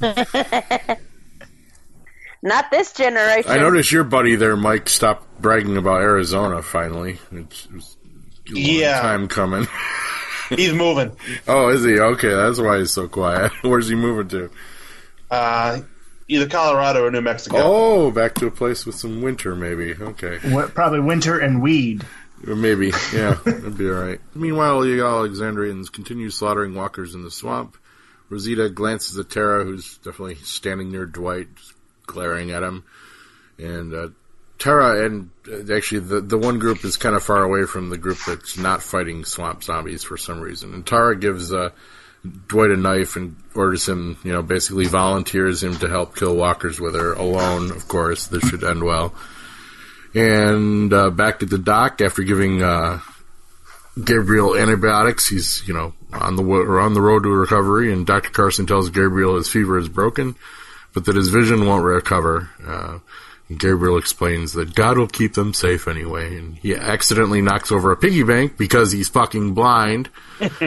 [0.00, 0.96] now.
[2.42, 3.50] Not this generation.
[3.50, 6.62] I noticed your buddy there, Mike, stopped bragging about Arizona.
[6.62, 7.99] Finally, it's, it was a long
[8.56, 9.00] Yeah.
[9.00, 9.66] time coming.
[10.50, 11.16] He's moving.
[11.46, 11.98] oh, is he?
[12.00, 13.52] Okay, that's why he's so quiet.
[13.62, 14.50] Where's he moving to?
[15.30, 15.82] Uh,
[16.26, 17.56] either Colorado or New Mexico.
[17.60, 19.94] Oh, back to a place with some winter, maybe.
[19.94, 22.04] Okay, What, probably winter and weed.
[22.44, 24.20] maybe, yeah, that'd be all right.
[24.34, 27.76] Meanwhile, the Alexandrians continue slaughtering walkers in the swamp.
[28.28, 31.74] Rosita glances at Tara, who's definitely standing near Dwight, just
[32.06, 32.82] glaring at him.
[33.56, 34.08] And uh,
[34.60, 37.98] Tara and uh, actually the the one group is kind of far away from the
[37.98, 40.74] group that's not fighting swamp zombies for some reason.
[40.74, 41.70] And Tara gives uh,
[42.46, 46.78] Dwight a knife and orders him, you know, basically volunteers him to help kill walkers
[46.78, 47.70] with her alone.
[47.72, 49.14] Of course, this should end well.
[50.14, 53.00] And uh, back at the dock after giving uh,
[54.04, 55.28] Gabriel antibiotics.
[55.28, 58.90] He's you know on the or on the road to recovery, and Doctor Carson tells
[58.90, 60.36] Gabriel his fever is broken,
[60.92, 62.50] but that his vision won't recover.
[63.50, 67.90] And Gabriel explains that God will keep them safe anyway, and he accidentally knocks over
[67.90, 70.08] a piggy bank because he's fucking blind.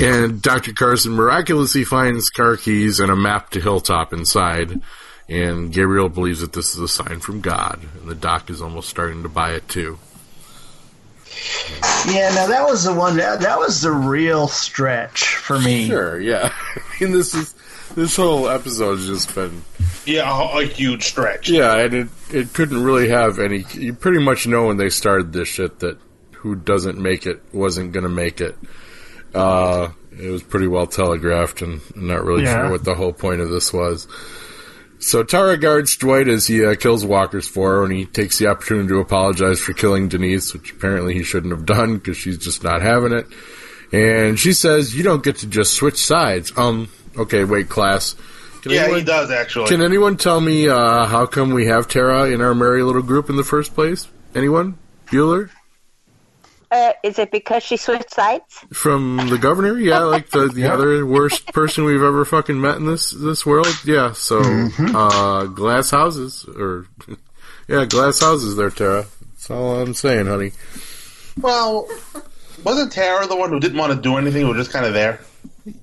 [0.00, 4.82] and Doctor Carson miraculously finds car keys and a map to Hilltop inside.
[5.30, 8.90] And Gabriel believes that this is a sign from God, and the doc is almost
[8.90, 9.98] starting to buy it too.
[12.06, 15.86] Yeah, now that was the one that, that was the real stretch for me.
[15.86, 16.52] Sure, yeah.
[16.76, 17.54] I mean, this is
[17.94, 19.62] this whole episode has just been
[20.06, 21.48] Yeah, a, a huge stretch.
[21.48, 23.64] yeah, and it it couldn't really have any.
[23.74, 25.98] You pretty much know when they started this shit that
[26.32, 28.56] who doesn't make it wasn't going to make it.
[29.34, 32.62] Uh, it was pretty well telegraphed, and I'm not really Yeah.
[32.62, 34.08] sure what the whole point of this was.
[34.98, 38.48] So Tara guards Dwight as he uh, kills walkers for her, and he takes the
[38.48, 42.62] opportunity to apologize for killing Denise, which apparently he shouldn't have done because she's just
[42.62, 43.26] not having it.
[43.92, 48.14] And she says, "You don't get to just switch sides." Um, okay, wait, class.
[48.62, 49.68] Can Yeah, anyone- he does actually.
[49.68, 53.30] Can anyone tell me uh, how come we have Tara in our merry little group
[53.30, 54.06] in the first place?
[54.34, 54.78] Anyone?
[55.06, 55.50] Bueller?
[56.70, 58.44] Uh, is it because she switched sides?
[58.72, 59.76] From the governor?
[59.78, 63.66] Yeah, like the, the other worst person we've ever fucking met in this this world?
[63.84, 64.40] Yeah, so
[64.78, 66.86] uh, glass houses or
[67.68, 69.06] yeah, glass houses there, Tara.
[69.32, 70.52] That's all I'm saying, honey.
[71.40, 71.88] well,
[72.62, 74.42] wasn't Tara the one who didn't want to do anything?
[74.42, 75.18] Who was just kind of there?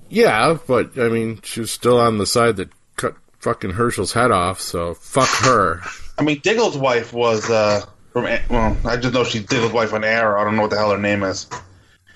[0.08, 4.30] Yeah, but I mean, she was still on the side that cut fucking Hershel's head
[4.30, 5.80] off, so fuck her.
[6.18, 8.24] I mean, Diggle's wife was uh, from.
[8.48, 10.40] Well, I just know she's Diggle's wife on Arrow.
[10.40, 11.46] I don't know what the hell her name is.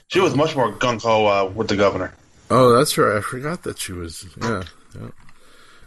[0.08, 2.12] She was much more gung ho uh, with the governor.
[2.50, 3.16] Oh, that's right.
[3.16, 4.26] I forgot that she was.
[4.40, 4.62] Yeah.
[5.00, 5.08] yeah.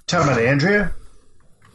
[0.07, 0.93] Talking about Andrea?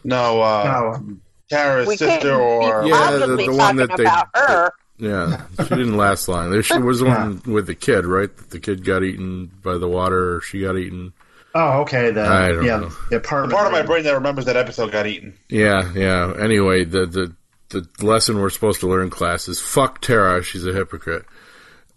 [0.05, 1.17] No, uh, Oh,
[1.49, 4.73] Tara's We sister or Yeah, the- the one talking that they- about her.
[5.01, 6.51] Yeah, she didn't last long.
[6.51, 8.31] There she was one with the kid, right?
[8.51, 11.13] The kid got eaten by the water, or she got eaten.
[11.55, 12.11] oh, okay.
[12.11, 12.93] The I don't yeah, know.
[13.09, 13.55] the apartment.
[13.55, 15.35] part of my brain that remembers that episode got eaten.
[15.49, 16.35] Yeah, yeah.
[16.39, 17.35] Anyway, the the
[17.71, 20.43] the lesson we're supposed to learn in class is fuck Tara.
[20.43, 21.25] She's a hypocrite.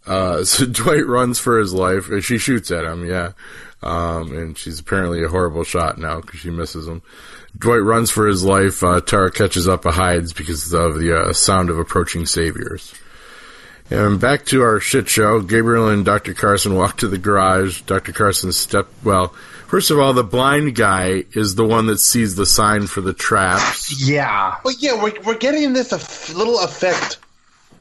[0.05, 2.09] Uh, so Dwight runs for his life.
[2.23, 3.33] She shoots at him, yeah.
[3.83, 7.01] Um, and she's apparently a horrible shot now because she misses him.
[7.57, 8.83] Dwight runs for his life.
[8.83, 12.93] Uh, Tara catches up and hides because of the uh, sound of approaching saviors.
[13.89, 15.41] And back to our shit show.
[15.41, 16.33] Gabriel and Dr.
[16.33, 17.81] Carson walk to the garage.
[17.81, 18.13] Dr.
[18.13, 18.87] Carson step.
[19.03, 19.27] Well,
[19.67, 23.13] first of all, the blind guy is the one that sees the sign for the
[23.13, 24.07] traps.
[24.07, 24.55] Yeah.
[24.63, 27.19] But yeah, we're, we're getting this a little effect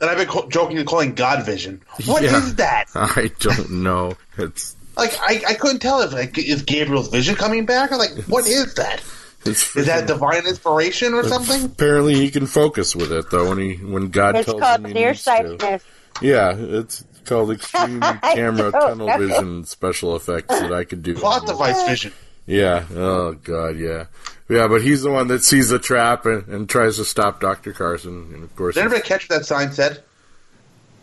[0.00, 1.80] that I've been co- joking and calling God vision.
[2.05, 2.53] What is Yeah.
[2.57, 2.86] that?
[2.94, 4.16] I don't know.
[4.36, 8.12] It's Like I, I couldn't tell if like is Gabriel's vision coming back or like
[8.24, 9.03] what is that?
[9.45, 11.64] it's Is that divine inspiration or something?
[11.64, 14.95] apparently he can focus with it though when he when God It's tells called him
[14.95, 15.80] he needs to.
[16.20, 19.18] Yeah, it's called extreme camera tunnel know.
[19.18, 21.14] vision special effects that I could do.
[21.14, 22.12] Plot device vision.
[22.47, 22.84] Yeah.
[22.95, 23.78] Oh God.
[23.78, 24.07] Yeah.
[24.49, 24.68] Yeah.
[24.68, 28.30] But he's the one that sees the trap and, and tries to stop Doctor Carson.
[28.34, 30.03] And of course, Did anybody catch what that sign said?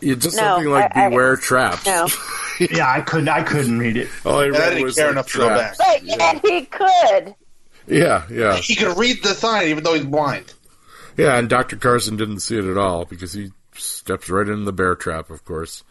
[0.02, 2.08] It's just No, something like I- I- "Beware traps." No.
[2.60, 3.30] Yeah, I couldn't.
[3.30, 4.08] I couldn't read it.
[4.22, 5.78] All I And I read didn't was care like, enough to go back.
[5.78, 7.34] But yet he could.
[7.86, 8.24] Yeah.
[8.30, 8.56] Yeah.
[8.56, 10.52] He could read the sign even though he's blind.
[11.16, 11.38] Yeah.
[11.38, 14.94] And Doctor Carson didn't see it at all because he steps right into the bear
[14.94, 15.84] trap, of course,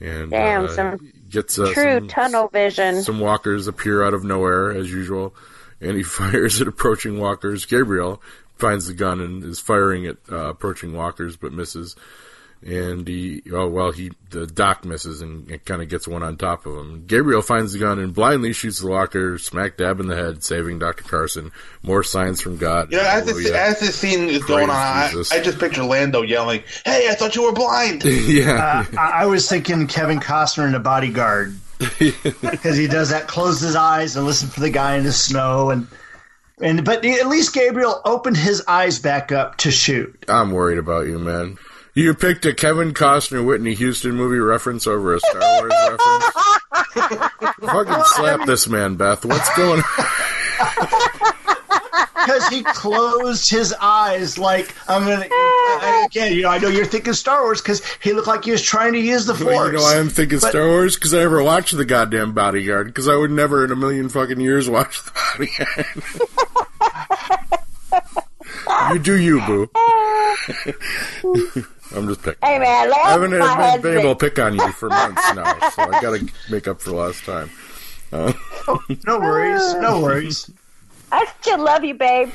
[0.00, 3.02] and Damn, uh, some gets uh, True some- tunnel vision.
[3.02, 5.34] Some walkers appear out of nowhere, as usual,
[5.80, 7.64] and he fires at approaching walkers.
[7.64, 8.20] Gabriel
[8.58, 11.96] finds the gun and is firing at uh, approaching walkers, but misses.
[12.64, 16.36] And he, oh well, he the doc misses and it kind of gets one on
[16.36, 17.06] top of him.
[17.06, 20.78] Gabriel finds the gun and blindly shoots the locker smack dab in the head, saving
[20.78, 21.50] Doctor Carson.
[21.82, 22.92] More signs from God.
[22.92, 23.56] You know, as Oh, this, yeah.
[23.56, 27.34] as this scene is going on, I, I just picture Lando yelling, "Hey, I thought
[27.34, 31.56] you were blind." yeah, Uh, I, I was thinking Kevin Costner in a bodyguard
[31.98, 35.70] because he does that, close his eyes and listen for the guy in the snow,
[35.70, 35.88] and
[36.60, 40.24] and but at least Gabriel opened his eyes back up to shoot.
[40.28, 41.58] I'm worried about you, man.
[41.94, 46.24] You picked a Kevin Costner Whitney Houston movie reference over a Star Wars reference.
[47.70, 49.24] Fucking slap this man, Beth.
[49.26, 50.06] What's going on?
[52.24, 55.26] because he closed his eyes like I'm gonna.
[55.30, 58.52] I, again, you know, I know you're thinking Star Wars because he looked like he
[58.52, 59.72] was trying to use the force.
[59.72, 62.86] You know, I am thinking But- Star Wars because I never watched the goddamn Bodyguard
[62.86, 65.86] because I would never in a million fucking years watch the Bodyguard.
[68.94, 69.68] you do you, boo.
[71.94, 72.38] I'm just picking.
[72.42, 73.82] Hey man, I haven't my been, husband.
[73.82, 76.92] been able to pick on you for months now, so I gotta make up for
[76.92, 77.50] last time.
[78.12, 78.32] Uh,
[79.06, 80.50] No worries, no worries.
[81.10, 82.30] I still love you, babe.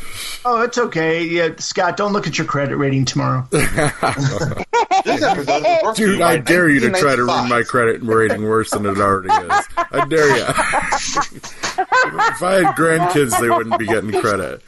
[0.46, 1.24] Oh, it's okay.
[1.24, 3.48] Yeah, Scott, don't look at your credit rating tomorrow.
[5.06, 8.02] This episode is brought to Dude, I dare you to try to ruin my credit
[8.04, 9.66] rating worse than it already is.
[9.78, 10.44] I dare you.
[10.44, 14.62] if I had grandkids, they wouldn't be getting credit.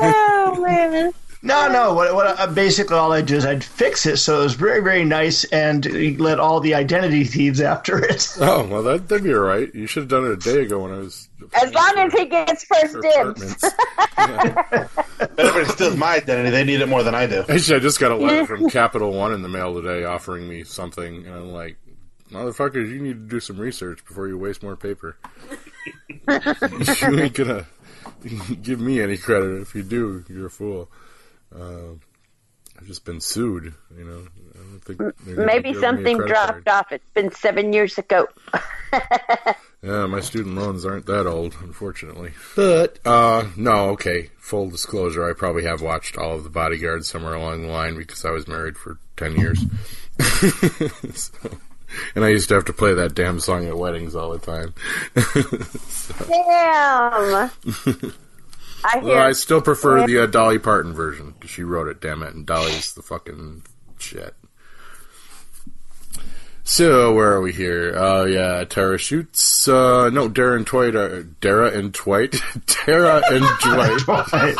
[0.00, 1.12] Oh man.
[1.42, 1.94] No, no.
[1.94, 4.80] What, what uh, basically all I do is I'd fix it so it was very,
[4.82, 8.28] very nice, and let all the identity thieves after it.
[8.40, 9.72] Oh, well, that, that'd be all right.
[9.74, 11.28] You should have done it a day ago when I was.
[11.60, 13.64] As long as he gets first for dibs.
[13.64, 13.64] apartments.
[15.20, 17.44] If anybody steals my identity, they need it more than I do.
[17.48, 20.64] Actually, I just got a letter from Capital One in the mail today offering me
[20.64, 21.76] something, and I'm like,
[22.30, 25.16] motherfuckers, you need to do some research before you waste more paper.
[26.28, 27.66] you ain't gonna
[28.62, 29.60] give me any credit.
[29.62, 30.90] If you do, you're a fool.
[31.54, 32.00] Um
[32.80, 34.22] I've just been sued, you know.
[34.54, 35.00] I don't think
[35.36, 36.68] Maybe give me a something dropped card.
[36.68, 36.92] off.
[36.92, 38.26] It's been seven years ago.
[39.80, 42.32] Yeah, my student loans aren't that old, unfortunately.
[42.56, 44.30] But uh no, okay.
[44.38, 48.24] Full disclosure, I probably have watched all of the bodyguards somewhere along the line because
[48.24, 49.64] I was married for ten years.
[51.14, 51.50] So-
[52.16, 54.74] and I used to have to play that damn song at weddings all the time.
[56.28, 57.50] Damn.
[58.84, 59.08] I hear.
[59.08, 62.00] well, I still prefer the uh, Dolly Parton version because she wrote it.
[62.00, 63.62] Damn it, and Dolly's the fucking
[63.98, 64.34] shit.
[66.64, 67.94] So where are we here?
[67.96, 69.66] Oh yeah, Tara shoots.
[69.66, 70.94] Uh, no, Dara and Twite.
[70.94, 72.36] Are, Dara and Twite.
[72.66, 74.56] Tara and Dwight.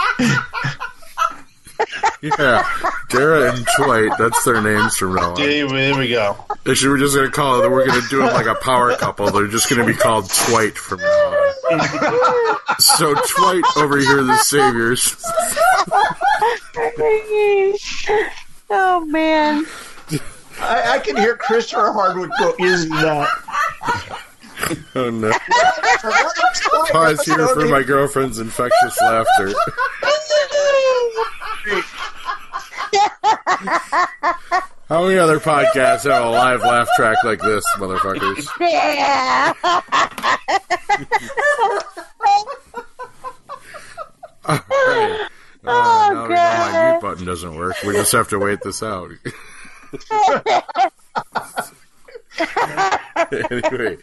[2.21, 2.69] Yeah,
[3.11, 4.11] Dara and Twite.
[4.19, 5.37] That's their names from now on.
[5.37, 6.37] Here, here we go.
[6.69, 7.71] Actually, we're just gonna call it.
[7.71, 9.31] We're gonna do it like a power couple.
[9.31, 12.57] They're just gonna be called Twite from now on.
[12.81, 15.15] So Twite over here, the saviors.
[18.71, 19.65] oh man.
[20.61, 23.29] I, I can hear Christopher Hardwick go, "Is that?"
[24.95, 25.31] Oh no!
[26.91, 29.53] Pause here for my girlfriend's infectious laughter.
[34.89, 38.49] How many other podcasts have a live laugh track like this, motherfuckers?
[38.61, 39.53] Yeah.
[44.45, 44.59] Uh,
[45.71, 47.77] Oh, now we know my mute button doesn't work.
[47.85, 49.11] We just have to wait this out.
[53.33, 53.99] anyway,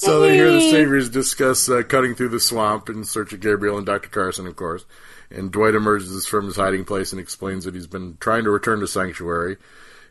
[0.00, 3.76] so they hear the Saviors discuss uh, cutting through the swamp in search of Gabriel
[3.76, 4.08] and Dr.
[4.08, 4.84] Carson, of course.
[5.30, 8.80] And Dwight emerges from his hiding place and explains that he's been trying to return
[8.80, 9.58] to Sanctuary.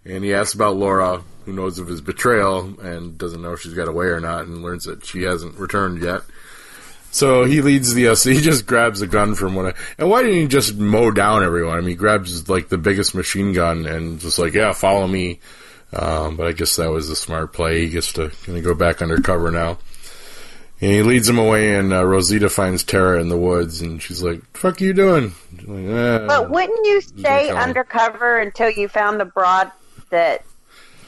[0.05, 3.73] and he asks about Laura, who knows of his betrayal and doesn't know if she's
[3.73, 6.21] got away or not, and learns that she hasn't returned yet.
[7.11, 8.09] So he leads the.
[8.09, 9.73] Uh, so he just grabs a gun from one.
[9.97, 11.77] And why didn't he just mow down everyone?
[11.77, 15.39] I mean, he grabs like the biggest machine gun and just like, yeah, follow me.
[15.93, 17.81] Um, but I guess that was a smart play.
[17.81, 19.79] He gets to kind of go back undercover now.
[20.81, 24.23] And he leads him away, and uh, Rosita finds Tara in the woods, and she's
[24.23, 25.33] like, "Fuck you doing?"
[25.65, 29.71] Like, "Eh." But wouldn't you stay undercover until you found the broad
[30.09, 30.45] that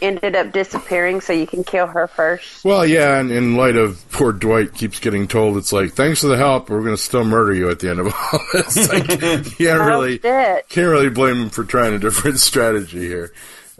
[0.01, 2.65] ended up disappearing so you can kill her first?
[2.65, 6.27] Well, yeah, and in light of poor Dwight keeps getting told, it's like, thanks for
[6.27, 8.89] the help, we're going to still murder you at the end of all this.
[8.91, 9.07] like,
[9.57, 10.67] can't Oh, really, shit.
[10.67, 13.32] can't really blame him for trying a different strategy here.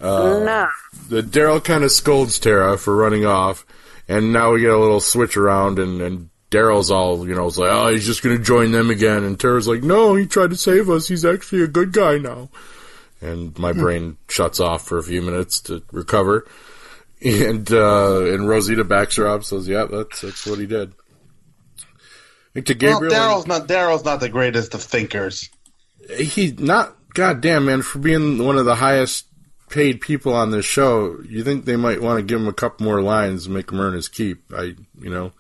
[0.02, 0.68] Uh, no.
[1.10, 3.66] the Daryl kind of scolds Tara for running off,
[4.08, 7.58] and now we get a little switch around, and, and Daryl's all, you know, is
[7.58, 10.50] like, oh, he's just going to join them again, and Tara's like, no, he tried
[10.50, 12.50] to save us, he's actually a good guy now.
[13.22, 16.48] And my brain shuts off for a few minutes to recover.
[17.24, 20.92] And uh, and Rosita backs her up, says, "Yeah, that's that's what he did."
[22.56, 25.48] And to Well, Gabriel, Daryl's not Daryl's not the greatest of thinkers.
[26.18, 26.98] he's not.
[27.14, 29.28] goddamn man, for being one of the highest
[29.72, 32.86] paid people on this show, you think they might want to give him a couple
[32.86, 34.44] more lines and make him earn his keep?
[34.54, 35.32] I, you know,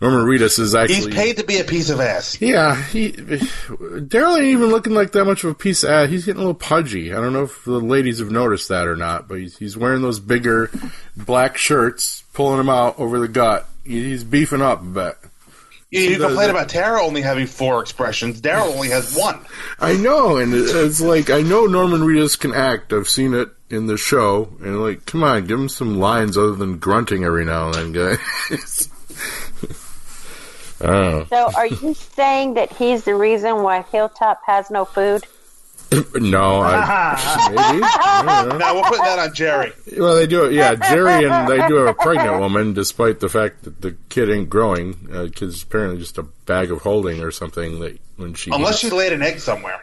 [0.00, 2.40] Norman Reedus is actually He's paid to be a piece of ass.
[2.40, 6.08] Yeah, he Daryl ain't even looking like that much of a piece of ass.
[6.10, 7.12] He's getting a little pudgy.
[7.12, 10.02] I don't know if the ladies have noticed that or not, but he's, he's wearing
[10.02, 10.70] those bigger
[11.16, 13.68] black shirts, pulling them out over the gut.
[13.84, 15.14] He's beefing up a bit.
[15.90, 18.42] You, you complain about Tara only having four expressions.
[18.42, 19.40] Daryl only has one.
[19.80, 22.92] I know, and it- it's like I know Norman Reedus can act.
[22.92, 26.54] I've seen it in the show, and like, come on, give him some lines other
[26.54, 28.88] than grunting every now and then, guys.
[30.80, 31.26] I don't know.
[31.28, 35.24] So, are you saying that he's the reason why Hilltop has no food?
[36.14, 37.82] No, I, maybe.
[37.82, 38.56] I.
[38.58, 39.72] Now we'll put that on Jerry.
[39.96, 40.52] Well, they do it.
[40.52, 44.28] Yeah, Jerry and they do have a pregnant woman, despite the fact that the kid
[44.28, 45.08] ain't growing.
[45.10, 47.80] Uh, kid's apparently just a bag of holding or something.
[47.80, 49.80] That when she Unless she laid an egg somewhere.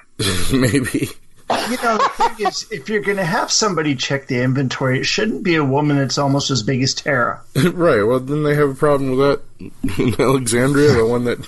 [0.54, 1.10] maybe.
[1.50, 5.06] You know, the thing is, if you're going to have somebody check the inventory, it
[5.06, 7.42] shouldn't be a woman that's almost as big as Tara.
[7.56, 8.02] right.
[8.02, 10.00] Well, then they have a problem with that.
[10.00, 11.48] in Alexandria, the one that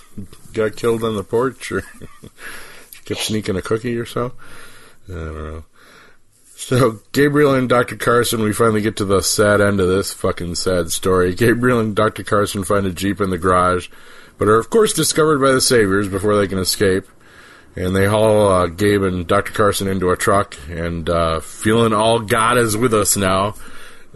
[0.54, 1.82] got killed on the porch, or
[2.92, 4.34] she kept sneaking a cookie or so.
[5.10, 5.64] I don't know.
[6.56, 7.96] So Gabriel and Dr.
[7.96, 11.34] Carson, we finally get to the sad end of this fucking sad story.
[11.34, 12.24] Gabriel and Dr.
[12.24, 13.90] Carson find a jeep in the garage,
[14.38, 17.06] but are of course discovered by the saviors before they can escape.
[17.78, 19.54] And they haul uh, Gabe and Dr.
[19.54, 23.54] Carson into a truck, and uh, feeling all God is with us now,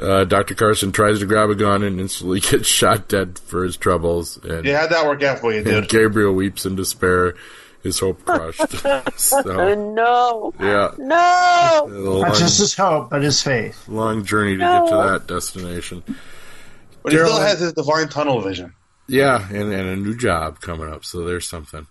[0.01, 0.55] uh, Dr.
[0.55, 4.37] Carson tries to grab a gun and instantly gets shot dead for his troubles.
[4.43, 5.89] And, Yeah, how'd that work out for you, dude?
[5.89, 7.35] Gabriel weeps in despair,
[7.83, 8.67] his hope crushed.
[9.19, 9.41] so,
[9.75, 11.87] no, yeah, no.
[11.87, 13.87] a Not just his hope, but his faith.
[13.87, 16.01] long journey to get to that destination.
[17.03, 18.73] But he Daryl- still has his divine tunnel vision.
[19.07, 21.85] Yeah, and, and a new job coming up, so there's something.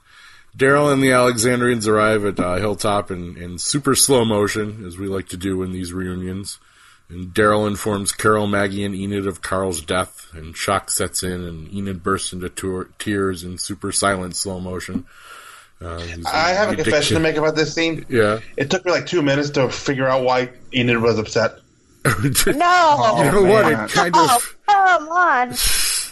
[0.57, 5.07] Daryl and the Alexandrians arrive at uh, Hilltop in, in super slow motion, as we
[5.07, 6.59] like to do in these reunions.
[7.09, 11.72] And Daryl informs Carol, Maggie, and Enid of Carl's death, and shock sets in, and
[11.72, 15.07] Enid bursts into tour- tears in super silent slow motion.
[15.82, 18.05] Uh, I have a he confession to make about this scene.
[18.09, 18.40] Yeah.
[18.57, 21.53] It took me like two minutes to figure out why Enid was upset.
[22.05, 22.14] No.
[22.44, 23.64] you know what?
[23.72, 23.84] man.
[23.86, 24.57] It kind Oh, of.
[24.66, 25.48] come on.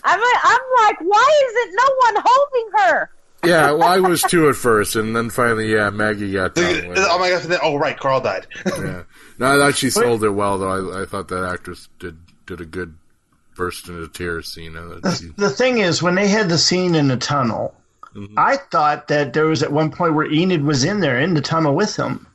[0.05, 3.11] I'm, I'm like, why isn't no one holding her?
[3.45, 6.95] Yeah, well, I was too at first, and then finally, yeah, Maggie got done.
[6.97, 7.59] Oh my god!
[7.63, 8.47] Oh right, Carl died.
[8.67, 9.03] Yeah.
[9.39, 10.93] No, I thought she sold it well, though.
[10.99, 12.97] I, I thought that actress did did a good
[13.57, 14.77] burst into tears scene.
[14.77, 17.75] I The, the thing is, when they had the scene in the tunnel,
[18.37, 21.41] I thought that there was at one point where Enid was in there in the
[21.41, 22.27] tunnel with him,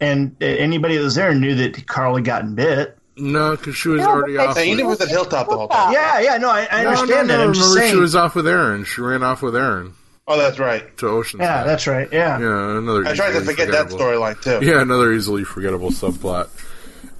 [0.00, 2.96] and uh, anybody that was there knew that Carl had gotten bit.
[3.18, 4.54] No, because she was No, already but off.
[4.54, 5.92] they- Hey, With, Enid was at Hilltop the whole time.
[5.92, 7.46] Yeah, yeah, no, I, I no, understand no, that.
[7.48, 7.92] I'm just remember saying.
[7.94, 8.84] she was off with Aaron.
[8.84, 9.92] She ran off with Aaron
[10.30, 10.94] Oh, that's right.
[10.98, 11.40] to Oceanside.
[11.40, 12.06] yeah, that's right.
[12.12, 12.38] Yeah.
[12.38, 13.06] yeah, another.
[13.06, 14.64] I tried to forget that storyline too.
[14.64, 16.48] Yeah, another easily forgettable subplot.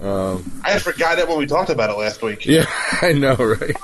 [0.01, 2.45] Um, I forgot it when we talked about it last week.
[2.47, 2.67] yeah,
[3.03, 3.75] I know, right?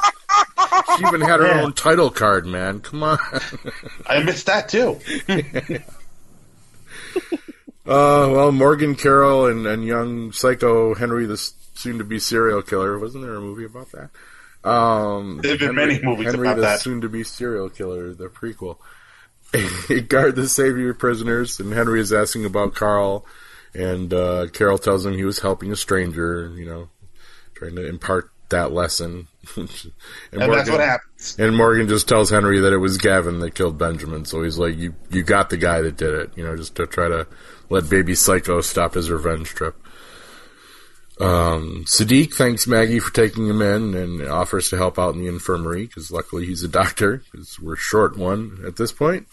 [0.98, 1.62] she even had her Yeah.
[1.62, 2.80] own title card, man.
[2.80, 3.18] Come on.
[4.06, 5.00] I missed that too.
[7.86, 12.98] Uh, well, Morgan Carol and, and young psycho Henry, the soon-to-be serial killer.
[12.98, 14.68] Wasn't there a movie about that?
[14.68, 16.80] Um, There've been many movies Henry, about the that.
[16.80, 18.78] soon-to-be serial killer, the prequel.
[20.08, 23.24] guard the savior prisoners, and Henry is asking about Carl,
[23.74, 26.88] and uh, Carol tells him he was helping a stranger, you know,
[27.54, 29.28] trying to impart that lesson.
[29.56, 29.68] and,
[30.32, 31.36] And that's what happens.
[31.38, 34.24] and Morgan just tells Henry that it was Gavin that killed Benjamin.
[34.24, 36.86] So he's like, "You, you got the guy that did it." You know, just to
[36.86, 37.26] try to
[37.68, 39.76] let Baby Psycho stop his revenge trip.
[41.20, 45.28] Um, Siddiq thanks Maggie for taking him in and offers to help out in the
[45.28, 49.28] infirmary because luckily he's a doctor because we're short one at this point.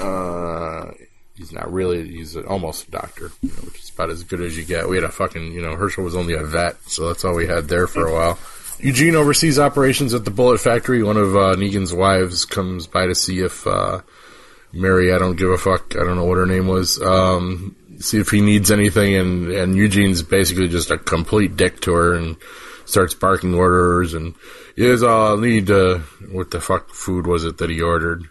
[0.00, 0.92] Uh,
[1.36, 4.56] he's not really, he's almost a doctor, you know, which is about as good as
[4.56, 4.88] you get.
[4.88, 7.46] We had a fucking, you know, Hershel was only a vet, so that's all we
[7.46, 8.38] had there for a while.
[8.78, 11.02] Eugene oversees operations at the bullet factory.
[11.02, 14.00] One of uh, Negan's wives comes by to see if uh,
[14.72, 18.18] Mary, I don't give a fuck, I don't know what her name was, um, see
[18.18, 22.36] if he needs anything, and, and Eugene's basically just a complete dick to her and
[22.86, 24.34] starts barking orders, and
[24.76, 25.98] yes, I'll need, uh,
[26.30, 28.28] what the fuck food was it that he ordered?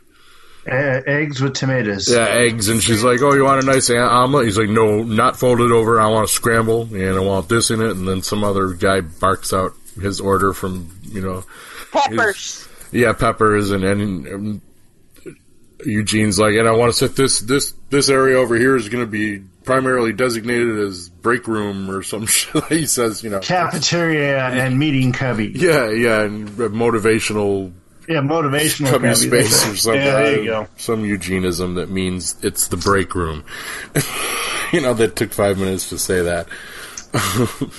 [0.72, 2.12] Uh, eggs with tomatoes.
[2.12, 5.04] Yeah, eggs, and she's like, "Oh, you want a nice a- omelet?" He's like, "No,
[5.04, 6.00] not folded over.
[6.00, 9.02] I want a scramble, and I want this in it." And then some other guy
[9.02, 11.44] barks out his order from you know,
[11.92, 12.68] Peppers.
[12.92, 14.62] yeah, peppers, and and um,
[15.86, 19.04] Eugene's like, "And I want to set this this this area over here is going
[19.06, 24.40] to be primarily designated as break room or some shit." he says, you know, Cafeteria
[24.40, 25.52] and meeting cubby.
[25.56, 27.72] yeah, yeah, and motivational
[28.10, 30.02] Yeah, motivational space or something.
[30.02, 30.68] Yeah, there you go.
[30.78, 33.44] Some Eugenism that means it's the break room.
[34.74, 36.48] you know, that took five minutes to say that.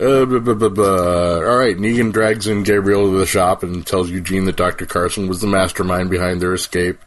[0.00, 1.46] Uh, buh, buh, buh.
[1.46, 4.84] All right, Negan drags in Gabriel to the shop and tells Eugene that Dr.
[4.84, 6.98] Carson was the mastermind behind their escape.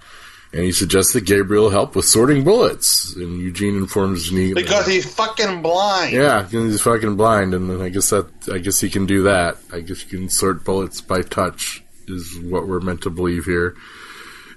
[0.55, 3.13] And he suggests that Gabriel help with sorting bullets.
[3.17, 4.55] And Eugene informs Negan.
[4.55, 6.13] Because he's fucking blind.
[6.13, 9.57] Yeah, he's fucking blind, and then I guess that I guess he can do that.
[9.73, 13.75] I guess you can sort bullets by touch, is what we're meant to believe here.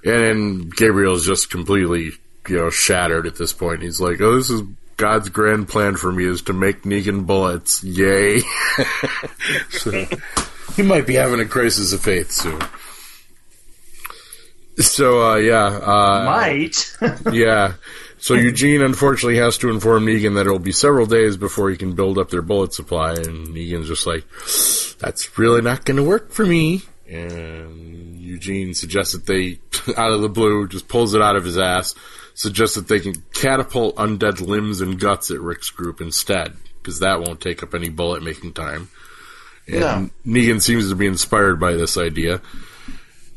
[0.05, 2.11] And Gabriel's just completely,
[2.47, 3.81] you know, shattered at this point.
[3.81, 4.61] He's like, "Oh, this is
[4.95, 7.83] God's grand plan for me is to make Negan bullets.
[7.83, 8.39] Yay!"
[9.71, 10.05] so,
[10.77, 12.61] he might be having a crisis of faith soon.
[14.79, 16.95] So, uh, yeah, uh, Might.
[17.31, 17.73] yeah.
[18.19, 21.93] So Eugene unfortunately has to inform Negan that it'll be several days before he can
[21.95, 24.25] build up their bullet supply, and Negan's just like,
[24.99, 29.59] "That's really not going to work for me." And Eugene suggests that they,
[29.97, 31.95] out of the blue, just pulls it out of his ass,
[32.33, 37.21] suggests that they can catapult undead limbs and guts at Rick's group instead, because that
[37.21, 38.89] won't take up any bullet making time.
[39.67, 42.41] And Negan seems to be inspired by this idea.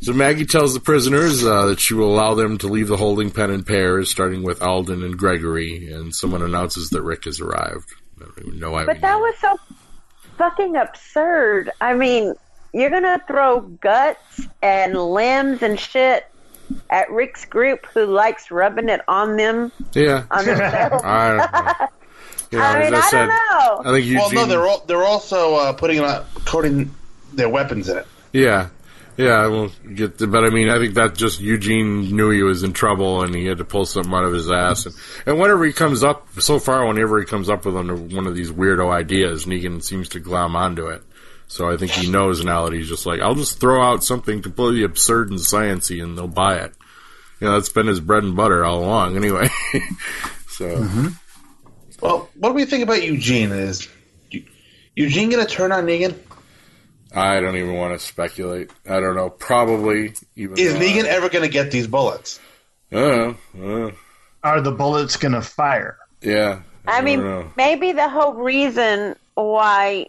[0.02, 3.30] So Maggie tells the prisoners uh, that she will allow them to leave the holding
[3.30, 7.88] pen in pairs, starting with Alden and Gregory, and someone announces that Rick has arrived.
[8.20, 8.84] I don't even know why.
[8.84, 9.56] But that was so
[10.38, 11.70] fucking absurd.
[11.80, 12.34] I mean,
[12.72, 16.26] you're gonna throw guts and limbs and shit
[16.90, 20.24] at Rick's group who likes rubbing it on them yeah.
[20.32, 21.02] on themselves.
[21.04, 21.86] I don't know.
[22.50, 23.90] You know, I mean, as I, said, don't know.
[23.90, 24.18] I think Eugene.
[24.18, 26.94] Well, no, they're all, they're also uh, putting uh, coating
[27.32, 28.06] their weapons in it.
[28.34, 28.68] Yeah,
[29.16, 29.46] yeah.
[29.46, 32.72] Well, get the, but I mean, I think that just Eugene knew he was in
[32.72, 34.86] trouble and he had to pull something out of his ass.
[34.86, 34.94] And,
[35.26, 38.50] and whenever he comes up, so far, whenever he comes up with one of these
[38.50, 41.02] weirdo ideas, Negan seems to glom onto it.
[41.52, 44.40] So I think he knows now that he's just like, I'll just throw out something
[44.40, 46.72] completely absurd and sciency, and they'll buy it.
[47.40, 49.48] You know, that's been his bread and butter all along, anyway.
[50.48, 50.76] so.
[50.76, 51.08] Mm-hmm.
[52.00, 53.52] Well, what do we think about Eugene?
[53.52, 53.86] Is
[54.96, 56.16] Eugene going to turn on Negan?
[57.14, 58.70] I don't even want to speculate.
[58.88, 59.30] I don't know.
[59.30, 60.58] Probably even.
[60.58, 62.40] Is though Negan I- ever going to get these bullets?
[62.90, 63.86] I don't know.
[63.88, 63.90] Uh,
[64.42, 65.98] Are the bullets going to fire?
[66.20, 66.62] yeah.
[66.86, 67.50] I don't mean, know.
[67.56, 70.06] maybe the whole reason why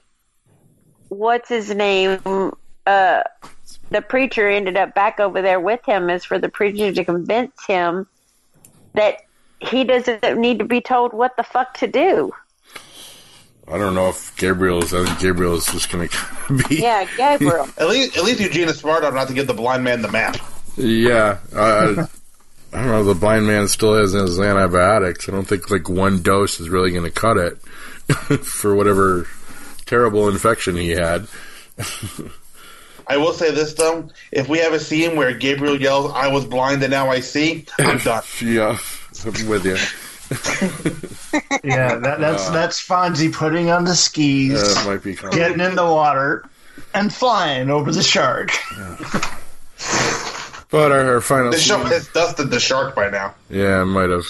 [1.09, 2.19] what's his name,
[2.87, 3.21] uh,
[3.91, 7.53] the preacher ended up back over there with him is for the preacher to convince
[7.67, 8.07] him
[8.95, 9.17] that
[9.59, 12.31] he doesn't need to be told what the fuck to do.
[13.67, 14.93] I don't know if Gabriel is.
[14.93, 16.09] I think Gabriel is just going
[16.47, 16.81] to be.
[16.81, 17.67] Yeah, Gabriel.
[17.77, 20.11] At least, at least Eugene is smart enough not to give the blind man the
[20.11, 20.37] map.
[20.75, 21.39] Yeah.
[21.55, 22.07] Uh,
[22.73, 23.03] I don't know.
[23.03, 25.29] The blind man still has his antibiotics.
[25.29, 27.57] I don't think like one dose is really going to cut it
[28.43, 29.27] for whatever
[29.85, 31.27] terrible infection he had.
[33.07, 36.45] I will say this though: if we have a scene where Gabriel yells, "I was
[36.45, 38.23] blind and now I see," I'm done.
[38.41, 38.77] Yeah,
[39.25, 39.77] I'm with you.
[41.63, 45.15] Yeah, that, that's that's Fonzie putting on the skis, Uh, might be.
[45.15, 45.35] coming.
[45.35, 46.43] getting in the water,
[46.93, 48.49] and flying over the shark.
[50.69, 51.51] But our, our final.
[51.51, 53.35] The show has dusted the shark by now.
[53.49, 54.25] Yeah, it might have.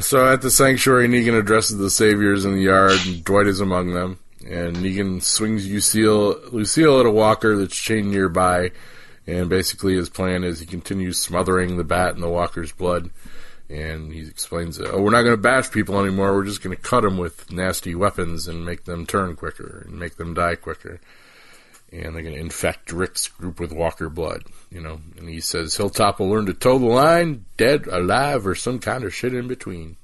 [0.00, 3.92] So at the sanctuary, Negan addresses the saviors in the yard, and Dwight is among
[3.92, 4.18] them.
[4.48, 8.70] And Negan swings Lucille, Lucille at a walker that's chained nearby,
[9.26, 13.10] and basically his plan is he continues smothering the bat in the walker's blood.
[13.70, 16.34] And he explains, that, "Oh, we're not going to bash people anymore.
[16.34, 19.98] We're just going to cut them with nasty weapons and make them turn quicker and
[19.98, 21.00] make them die quicker."
[21.92, 25.00] and they're going to infect Rick's group with Walker blood, you know.
[25.16, 29.04] And he says Hilltop will learn to toe the line, dead, alive, or some kind
[29.04, 29.96] of shit in between.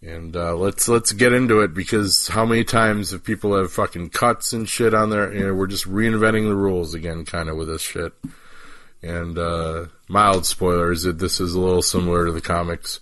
[0.00, 4.10] And uh, let's let's get into it because how many times have people have fucking
[4.10, 5.34] cuts and shit on there?
[5.34, 8.12] You know, we're just reinventing the rules again, kind of with this shit.
[9.02, 12.98] And uh, mild spoilers that this is a little similar to the comics,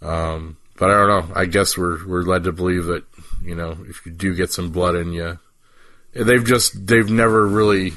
[0.00, 1.34] um, but I don't know.
[1.34, 3.02] I guess we're we're led to believe that
[3.42, 5.38] you know if you do get some blood in you,
[6.12, 7.94] they've just they've never really.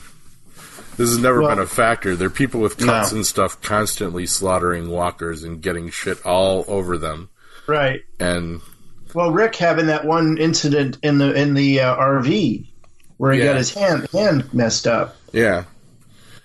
[0.97, 2.15] This has never Well- been a factor.
[2.15, 3.17] They're people with cuts No.
[3.17, 7.29] and stuff constantly slaughtering walkers and getting shit all over them.
[7.67, 8.01] Right.
[8.19, 8.59] And
[9.13, 12.67] Well, Rick having that one incident in the in the uh, RV
[13.17, 13.45] where he Yeah.
[13.45, 15.65] got his hand hand messed up, yeah,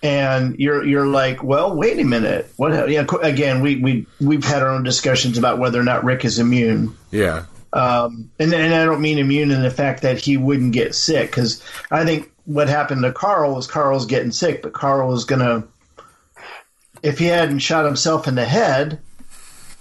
[0.05, 2.89] and you're you're like, well, wait a minute, what?
[2.91, 6.39] Yeah, again, we we we've had our own discussions about whether or not Rick is
[6.39, 6.95] immune.
[7.11, 10.95] yeah, Um, and, and I don't mean immune in the fact that he wouldn't get
[10.95, 15.25] sick, because I think what happened to Carl was Carl's getting sick, but Carl was
[15.25, 15.65] gonna,
[17.03, 19.01] if he hadn't shot himself in the head,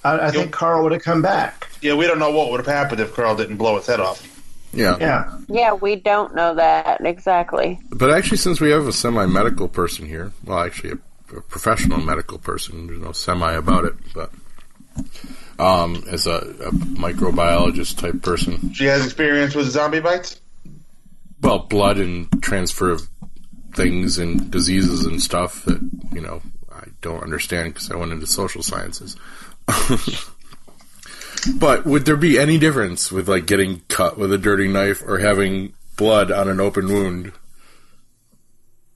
[0.06, 1.70] I, I think Carl would have come back.
[1.82, 4.26] Yeah, we don't know what would have happened if Carl didn't blow his head off.
[4.74, 4.98] Yeah.
[5.00, 7.80] Yeah, Yeah, we don't know that exactly.
[7.90, 10.92] But actually, since we have a semi-medical person here, well, actually
[11.32, 14.32] a, a professional medical person, there's no semi about it, but
[15.60, 20.40] um, as a, a microbiologist type person, She has experience with zombie bites.
[21.42, 23.08] well, blood and transfer of
[23.74, 25.80] things and diseases and stuff that
[26.12, 29.16] you know I don't understand because I went into social sciences.
[31.60, 35.20] but would there be any difference with like getting cut with a dirty knife or
[35.20, 37.34] having blood on an open wound?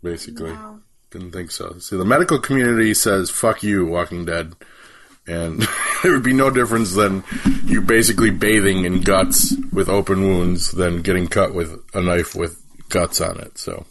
[0.04, 0.56] Basically,
[1.12, 1.78] didn't think so.
[1.80, 4.54] See, the medical community says "fuck you, Walking Dead,"
[5.26, 5.68] and
[6.04, 7.24] there would be no difference than
[7.66, 12.62] you basically bathing in guts with open wounds than getting cut with a knife with
[12.89, 13.58] guts on it.
[13.58, 13.86] So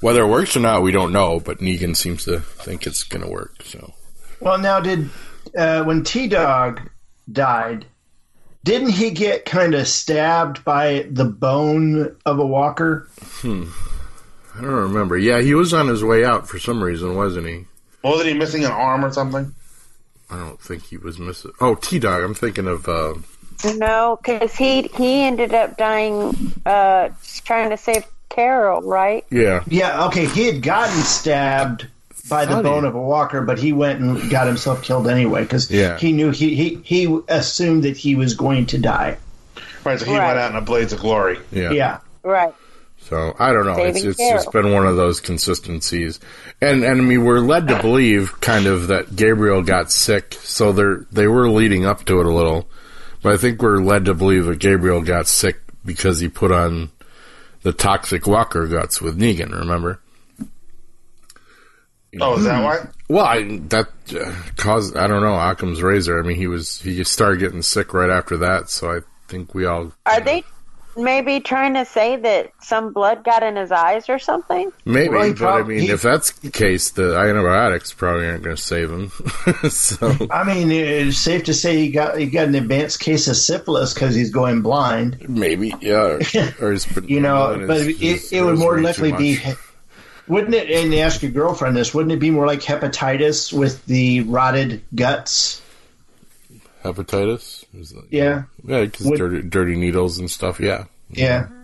[0.00, 1.40] whether it works or not, we don't know.
[1.40, 3.62] But Negan seems to think it's going to work.
[3.62, 3.92] So
[4.40, 5.10] Well, now did
[5.56, 6.80] uh, when T Dog
[7.30, 7.86] died,
[8.64, 13.08] didn't he get kind of stabbed by the bone of a walker?
[13.42, 15.16] I don't remember.
[15.16, 17.64] Yeah, he was on his way out for some reason, wasn't he?
[18.02, 19.54] Wasn't he missing an arm or something?
[20.30, 21.52] I don't think he was missing.
[21.60, 22.22] Oh, T Dog.
[22.22, 22.88] I'm thinking of.
[22.88, 23.14] Uh,
[23.76, 27.10] No, because he he ended up dying uh,
[27.44, 29.24] trying to save Carol, right?
[29.30, 31.88] yeah, Yeah, okay, he had gotten stabbed
[32.30, 35.42] by the Thought bone of a walker, but he went and got himself killed anyway
[35.42, 35.98] because Yeah.
[35.98, 39.18] he knew he, he he assumed that he was going to die.
[39.84, 40.26] Right, so he Right.
[40.28, 41.38] went out in a blaze of glory.
[41.52, 41.70] yeah.
[41.72, 41.98] Yeah.
[42.22, 42.54] Right.
[43.08, 43.72] So I don't know.
[43.82, 44.68] It's Saving it's just Carol.
[44.68, 46.20] been one of those consistencies,
[46.60, 50.72] and and I mean we're led to believe kind of that Gabriel got sick, so
[50.72, 52.68] they're they were leading up to it a little,
[53.22, 56.90] but I think we're led to believe that Gabriel got sick because he put on
[57.62, 59.58] the toxic walker guts with Negan.
[59.58, 59.98] Remember?
[62.20, 62.88] Oh, is that why?
[63.08, 63.88] Well, I, that
[64.18, 66.18] uh, caused I don't know Occam's razor.
[66.18, 69.64] I mean, he was he started getting sick right after that, so I think we
[69.66, 70.42] all Are they
[70.96, 74.72] maybe trying to say that some blood got in his eyes or something?
[74.84, 78.42] Maybe, Well, he but I mean, he- if that's the case, the antibiotics probably aren't
[78.42, 79.10] going to save him.
[79.70, 83.36] so I mean, it's safe to say he got he got an advanced case of
[83.36, 85.28] syphilis because he's going blind.
[85.28, 86.20] maybe, yeah, or,
[86.60, 89.38] or he's been, You know, his- but it, his it would more likely be.
[90.30, 90.34] Much.
[90.34, 90.70] Wouldn't it?
[90.70, 91.92] And ask your girlfriend this.
[91.94, 95.60] Wouldn't it be more like hepatitis with the rotted guts?
[96.84, 97.64] hepatitis.
[97.78, 98.44] Is that- Yeah.
[98.66, 100.60] yeah, because Would- dirty, dirty needles and stuff.
[100.60, 101.42] Yeah, Yeah.
[101.42, 101.54] Mm-hmm.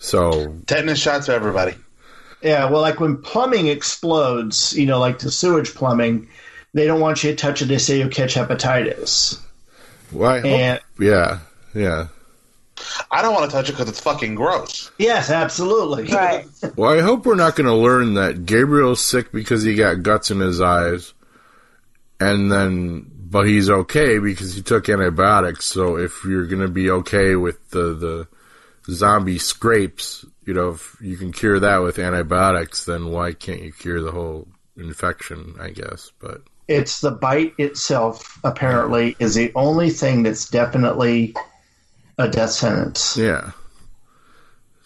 [0.00, 1.74] so Tetanus shots for everybody.
[2.42, 6.28] Yeah, well, like when plumbing explodes, you know, like the sewage plumbing,
[6.74, 7.66] they don't want you to touch it.
[7.66, 9.38] They say you'll catch hepatitis.
[10.12, 11.38] well, And yeah,
[11.72, 12.08] yeah.
[13.10, 14.90] I don't want to touch it because it's fucking gross.
[14.98, 16.04] yes, absolutely.
[16.12, 16.46] Right.
[16.76, 20.30] Well, I hope we're not going to learn that Gabriel's sick because he got guts
[20.30, 21.12] in his eyes,
[22.18, 25.66] and then but he's okay because he took antibiotics.
[25.66, 27.94] So if you're going to be okay with the
[28.86, 33.62] the zombie scrapes, you know, if you can cure that with antibiotics, then why can't
[33.62, 35.54] you cure the whole infection?
[35.60, 38.38] I guess, but It's the bite itself.
[38.44, 41.34] Apparently, is the only thing that's definitely
[42.18, 43.16] a death sentence.
[43.16, 43.50] yeah.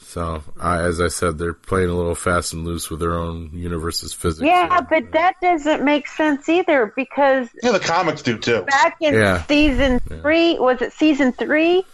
[0.01, 3.51] So, I as I said, they're playing a little fast and loose with their own
[3.53, 4.47] universe's physics.
[4.47, 4.87] Yeah, here.
[4.89, 8.62] but that doesn't make sense either because Yeah, the comics do too.
[8.62, 9.43] back in Yeah.
[9.45, 11.85] season three, was it season three,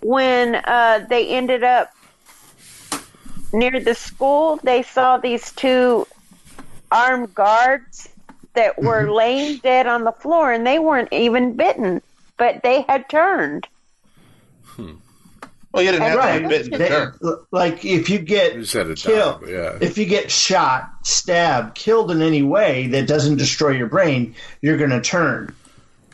[0.00, 1.90] when uh, they ended up
[3.52, 6.06] near the school, they saw these two
[6.90, 8.08] armed guards
[8.54, 12.00] that were laying dead on the floor, and they weren't even bitten,
[12.38, 13.66] but they had turned.
[15.72, 16.42] Well, you didn't have Right.
[16.42, 19.76] to be bitten to They- like if you get You killed, down, yeah.
[19.80, 24.76] if you get shot, stabbed, killed in any way that doesn't destroy your brain, you're
[24.78, 25.54] going to turn.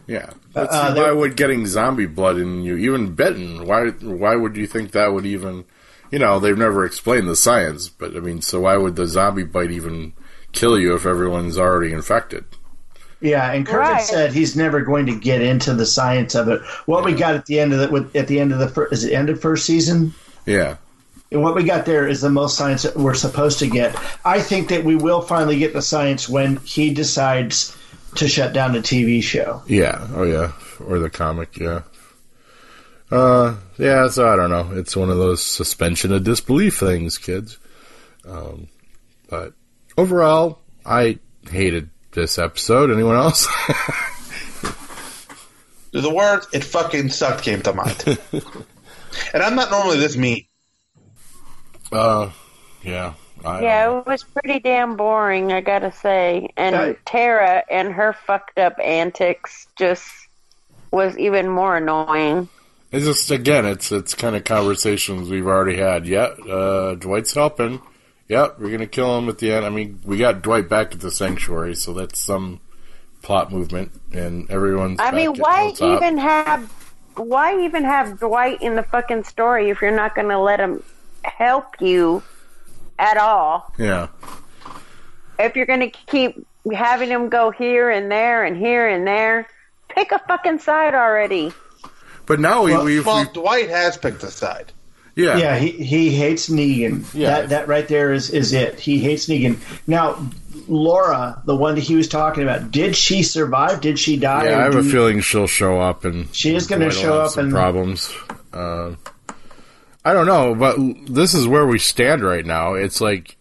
[0.06, 0.28] Yeah.
[0.52, 4.56] But see, Uh, why would getting zombie blood in you, even bitten, why why would
[4.56, 5.64] you think that would even,
[6.10, 9.42] you know, they've never explained the science, but I mean, so why would the zombie
[9.44, 10.12] bite even
[10.52, 12.44] kill you if everyone's already infected?
[13.20, 14.02] Yeah, and Kirk Right.
[14.02, 16.60] said he's never going to get into the science of it.
[16.84, 18.92] What we got at the end of the with, at the end of the first,
[18.92, 20.12] is it end of first season?
[20.44, 20.76] Yeah.
[21.32, 23.96] And what we got there is the most science that we're supposed to get.
[24.24, 27.74] I think that we will finally get the science when he decides
[28.16, 29.62] to shut down the TV show.
[29.66, 30.06] Yeah.
[30.14, 30.52] Oh yeah.
[30.86, 31.82] Or the comic, yeah.
[33.10, 34.72] Uh, yeah, so I don't know.
[34.78, 37.58] It's one of those suspension of disbelief things, kids.
[38.28, 38.68] Um,
[39.28, 39.52] but
[39.96, 42.90] overall, I hated this episode.
[42.90, 43.46] Anyone else?
[45.92, 48.04] The word "it fucking sucked" came to mind.
[49.32, 50.44] and I'm not normally this mean.
[51.90, 52.30] uh,
[52.82, 53.14] yeah.
[53.44, 56.50] I Yeah, it was pretty damn boring, I gotta say.
[56.58, 56.98] And Okay.
[57.06, 60.06] Tara and her fucked up antics just
[60.90, 62.48] was even more annoying.
[62.92, 66.06] It's just again, it's it's kind of conversations we've already had.
[66.06, 67.80] Yeah, uh, Dwight's helping.
[68.28, 69.64] Yep, we're gonna kill him at the end.
[69.64, 72.60] I mean, we got Dwight back at the sanctuary, so that's some
[73.22, 74.98] plot movement, and everyone's.
[75.00, 76.70] I back mean, why even have
[77.16, 80.82] why even have Dwight in the fucking story if you're not going to let him
[81.24, 82.22] help you
[82.98, 83.72] at all?
[83.78, 84.08] Yeah,
[85.38, 89.48] If you're going to keep having him go here and there and here and there,
[89.88, 91.52] pick a fucking side already.
[92.26, 94.72] but now we Well- we've, Well, we've Dwight has picked a side.
[95.16, 97.04] Yeah Yeah, he, he hates Negan.
[97.14, 97.30] Yeah.
[97.40, 98.78] That that right there is, is it.
[98.78, 99.58] He hates Negan.
[99.86, 100.28] Now,
[100.68, 103.80] Laura, the one that he was talking about, did she survive?
[103.80, 104.44] Did she die?
[104.50, 104.58] yeah.
[104.58, 107.46] I have a do- feeling she'll show up and She is gonna show up some
[107.46, 108.12] and- problems.
[108.52, 108.94] Uh,
[110.04, 110.76] I don't know, but
[111.12, 112.74] this is where we stand right now.
[112.74, 113.36] It's like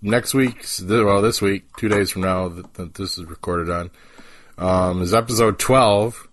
[0.00, 3.90] next week, well, this week, two days from now that, that this is recorded on,
[4.58, 6.28] um, is episode twelve.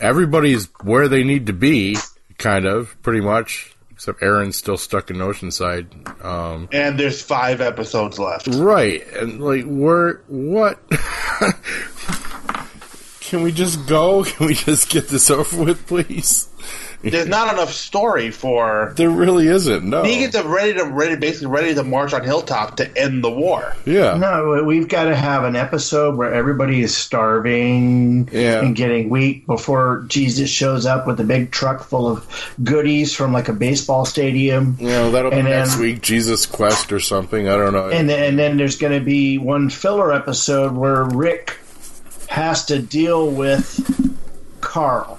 [0.00, 1.96] Everybody's where they need to be,
[2.42, 6.22] kind of, pretty much, except Aaron's still stuck in Oceanside.
[6.24, 8.48] Um, And there's five episodes left.
[8.48, 10.78] right, and like, we're what?
[13.20, 14.24] Can we just go?
[14.24, 16.48] Can we just get this over with, please?
[17.02, 19.84] There's not enough story for There really isn't.
[19.84, 20.02] No.
[20.02, 23.74] Negan's ready to ready basically ready to march on Hilltop to end the war.
[23.84, 24.14] Yeah.
[24.16, 28.60] No, we've got to have an episode where everybody is starving Yeah.
[28.60, 33.32] and getting weak before Jesus shows up with a big truck full of goodies from
[33.32, 34.76] like a baseball stadium.
[34.78, 36.02] You know, that'll be And next week.
[36.02, 37.48] Jesus Quest or something.
[37.48, 37.88] I don't know.
[37.88, 41.58] And then, and then there's going to be one filler episode where Rick
[42.28, 43.80] has to deal with
[44.60, 45.18] Carl.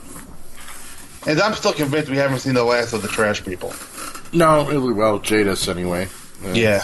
[1.25, 3.73] And I'm still convinced we haven't seen the last of the trash people.
[4.33, 6.07] no, it, well, Jadis anyway.
[6.51, 6.83] Yeah.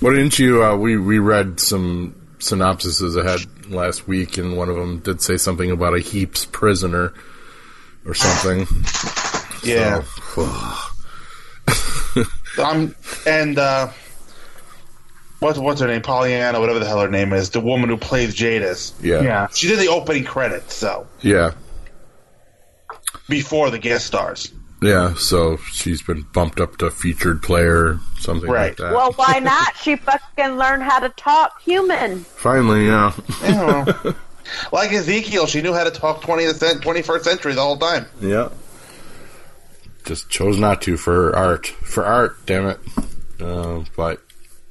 [0.00, 0.62] What didn't you?
[0.62, 5.22] Uh, we we read some synopsises I had last week, and one of them did
[5.22, 7.14] say something about a heaps prisoner
[8.04, 8.66] or something.
[9.64, 10.02] Yeah.
[12.58, 12.94] I'm
[13.26, 13.88] and uh
[15.38, 16.02] what's what's her name?
[16.02, 18.92] Pollyanna, whatever the hell her name is, the woman who plays Jadis.
[19.00, 19.22] Yeah.
[19.22, 19.46] Yeah.
[19.54, 21.52] She did the opening credits, so Yeah.
[23.28, 24.52] Before the guest stars.
[24.82, 25.14] Yeah.
[25.14, 28.76] So she's been bumped up to featured player, something like Right.
[28.76, 28.92] that.
[28.92, 29.76] Well, why not?
[29.78, 32.20] She fucking learned how to talk human.
[32.24, 33.12] Finally, yeah.
[34.72, 38.06] like Ezekiel, she knew how to talk 20th, 21st century the whole time.
[38.20, 38.50] Yeah.
[40.04, 41.66] Just chose not to for art.
[41.66, 42.78] For art, damn it.
[43.40, 44.20] Uh, but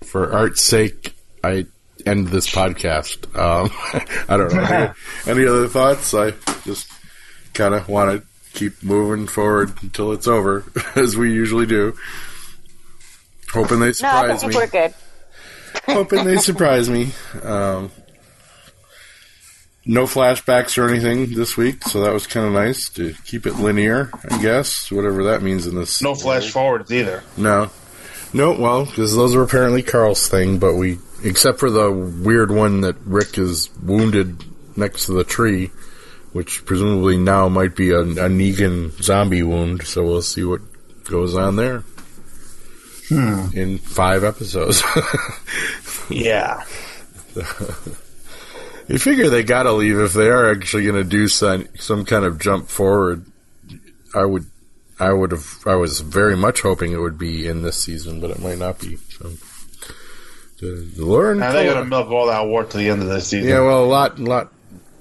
[0.04, 1.66] for art's sake, I
[2.06, 3.26] end this podcast.
[3.36, 3.72] Um,
[4.30, 4.62] I don't know.
[5.26, 6.14] Any, any other thoughts?
[6.14, 6.32] I
[6.66, 6.88] just
[7.56, 10.64] kind of want to keep moving forward until it's over,
[10.95, 11.95] as we usually do.
[13.51, 14.58] Hoping they No, I surprise think me.
[14.58, 14.93] we're good.
[15.88, 17.12] Hoping they surprise me.
[17.43, 17.91] Um,
[19.86, 23.56] no flashbacks or anything this week, so that was kind of nice to keep it
[23.56, 26.01] linear, I guess, whatever that means in this.
[26.01, 27.24] No flash forwards either.
[27.38, 27.70] No,
[28.34, 28.54] no.
[28.54, 32.95] Well, because those are apparently Carl's thing, but we, except for the weird one that
[33.06, 34.43] Rick is wounded
[34.78, 35.70] next to the tree,
[36.34, 39.84] which presumably now might be a, a Negan zombie wound.
[39.88, 40.62] So we'll see what
[41.06, 41.84] goes on there
[43.08, 43.46] hmm.
[43.54, 44.84] in five episodes.
[46.10, 46.64] Yeah.
[48.88, 52.26] You figure they gotta leave if they are actually going to do some some kind
[52.26, 53.26] of jump forward.
[54.14, 54.46] I would,
[55.00, 58.30] I would have, I was very much hoping it would be in this season, but
[58.30, 58.98] it might not be.
[58.98, 59.32] So,
[60.60, 63.30] the, the Lauren, Now they're gonna milk all that war to the end of this
[63.30, 63.50] season.
[63.50, 64.52] yeah, well, a lot, lot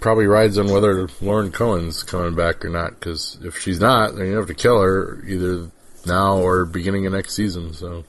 [0.02, 2.90] probably rides on whether Lauren Cohan's coming back or not.
[2.90, 5.70] Because if she's not, then you have to kill her either
[6.04, 7.72] now or beginning of next season.
[7.72, 8.04] So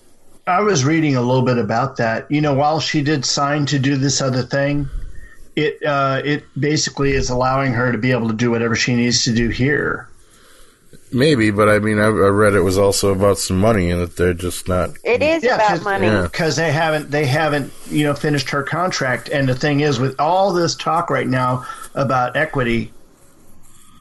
[0.45, 2.29] I was reading a little bit about that.
[2.29, 4.89] You know, while she did sign to do this other thing,
[5.55, 9.23] it uh, it basically is allowing her to be able to do whatever she needs
[9.25, 10.09] to do here.
[11.11, 14.15] Maybe, but I mean, I, I read it was also about some money, and that
[14.17, 14.89] they're just not.
[15.03, 16.07] It is Yeah, about 'cause- money.
[16.07, 16.23] Yeah.
[16.23, 20.19] because they haven't they haven't you know finished her contract and the thing is with
[20.19, 21.65] all this talk right now
[21.95, 22.91] about equity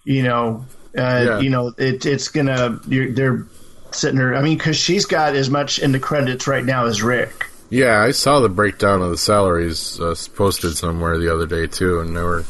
[0.05, 0.65] you know
[0.97, 1.41] uh, Yeah.
[1.41, 3.47] you know it, it's gonna you're, they're
[3.93, 4.35] sitting there.
[4.35, 8.01] i mean because she's got as much in the credits right now as rick Yeah,
[8.03, 12.15] I saw the breakdown of the salaries uh, posted somewhere the other day too, and
[12.17, 12.45] they were.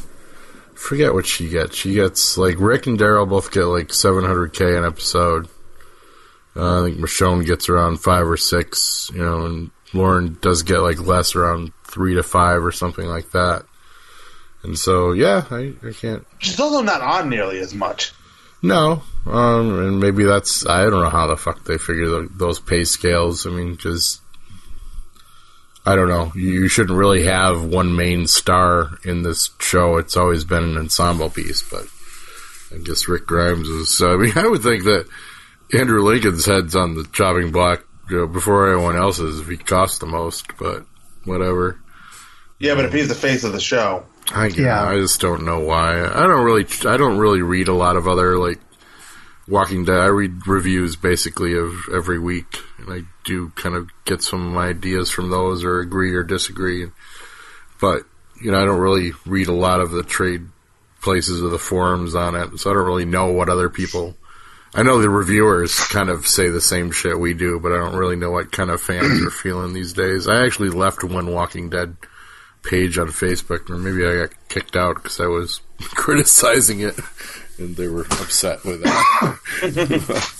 [0.74, 1.76] Forget what she gets.
[1.76, 5.46] She gets like Rick and Daryl both get like 700k an episode.
[6.56, 10.78] Uh, I think Michonne gets around five or six, you know, and Lauren does get
[10.80, 13.62] like less, around three to five or something like that.
[14.62, 16.26] And so, yeah, I, I can't.
[16.38, 18.12] She's also not on nearly as much.
[18.62, 22.60] No, um, and maybe that's I don't know how the fuck they figure the, those
[22.60, 23.44] pay scales.
[23.44, 24.20] I mean, because
[25.84, 26.30] I don't know.
[26.36, 29.96] You, you shouldn't really have one main star in this show.
[29.96, 31.86] It's always been an ensemble piece, but
[32.72, 34.00] I guess Rick Grimes is.
[34.00, 35.08] I mean, I would think that
[35.72, 39.98] Andrew Lincoln's head's on the chopping block you know, before everyone else's if he costs
[39.98, 40.56] the most.
[40.56, 40.84] But
[41.24, 41.80] whatever.
[42.60, 44.82] Yeah, but if he's the face of the show, I Yeah.
[44.82, 46.00] I just don't know why.
[46.00, 48.60] I don't really I don't really read a lot of other like
[49.48, 49.98] Walking Dead.
[49.98, 55.10] I read reviews basically of every week, and I do kind of get some ideas
[55.10, 56.86] from those, or agree or disagree.
[57.80, 58.04] But
[58.40, 60.46] you know, I don't really read a lot of the trade
[61.02, 64.16] places or the forums on it, so I don't really know what other people.
[64.74, 67.96] I know the reviewers kind of say the same shit we do, but I don't
[67.96, 70.28] really know what kind of fans are feeling these days.
[70.28, 71.96] I actually left one Walking Dead
[72.62, 76.98] page on Facebook, or maybe I got kicked out because I was criticizing it,
[77.58, 80.32] and they were upset with that.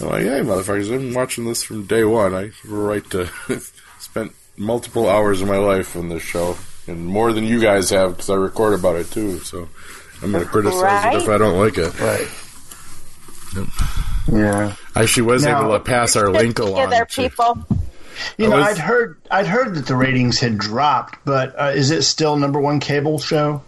[0.00, 2.34] I'm like, hey, motherfuckers, I've been watching this from day one.
[2.34, 3.26] I have a right to
[4.00, 6.56] spent multiple hours of my life on this show,
[6.86, 9.38] and more than you guys have because I record about it too.
[9.40, 9.68] So
[10.22, 11.98] I'm going to criticize it if I don't like it.
[12.00, 12.28] right?
[14.32, 14.74] Yeah.
[14.94, 16.84] I actually was Now- able to pass our link along.
[16.90, 17.66] together, to- people.
[18.38, 21.72] You I know was- i'd heard i'd heard that the ratings had dropped but uh,
[21.74, 23.62] is it still number one cable show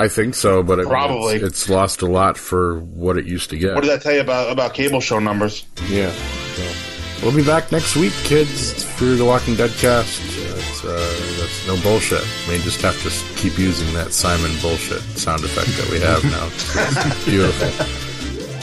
[0.00, 1.34] I think so, but I mean, Probably.
[1.34, 3.74] it's, it's lost a lot for what it used to get.
[3.74, 5.66] What did that tell you about about cable show numbers?
[5.88, 6.12] Yeah.
[6.54, 10.22] So, we'll be back next week, kids, for the Walking Dead cast.
[10.22, 12.22] That's, uh, that's no bullshit.
[12.48, 13.10] We just have to
[13.40, 16.46] keep using that Simon bullshit sound effect that we have now.
[16.46, 17.68] It's beautiful.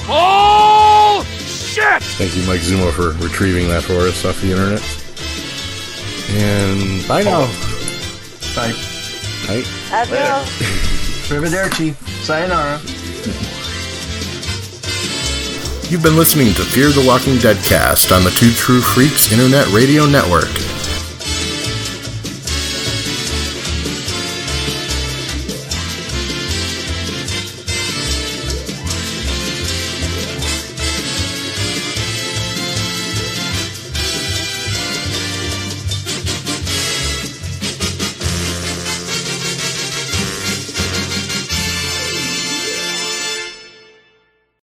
[0.08, 2.02] Oh, shit!
[2.02, 4.82] Thank you, Mike Zuma, for retrieving that for us off the internet.
[6.30, 7.48] And bye now.
[8.56, 8.74] Bye.
[9.48, 9.68] Night.
[9.92, 10.50] Adios.
[11.30, 11.94] Arrivederci.
[12.24, 12.80] Sayonara.
[15.90, 19.68] You've been listening to Fear the Walking Dead cast on the Two True Freaks Internet
[19.72, 20.50] Radio Network.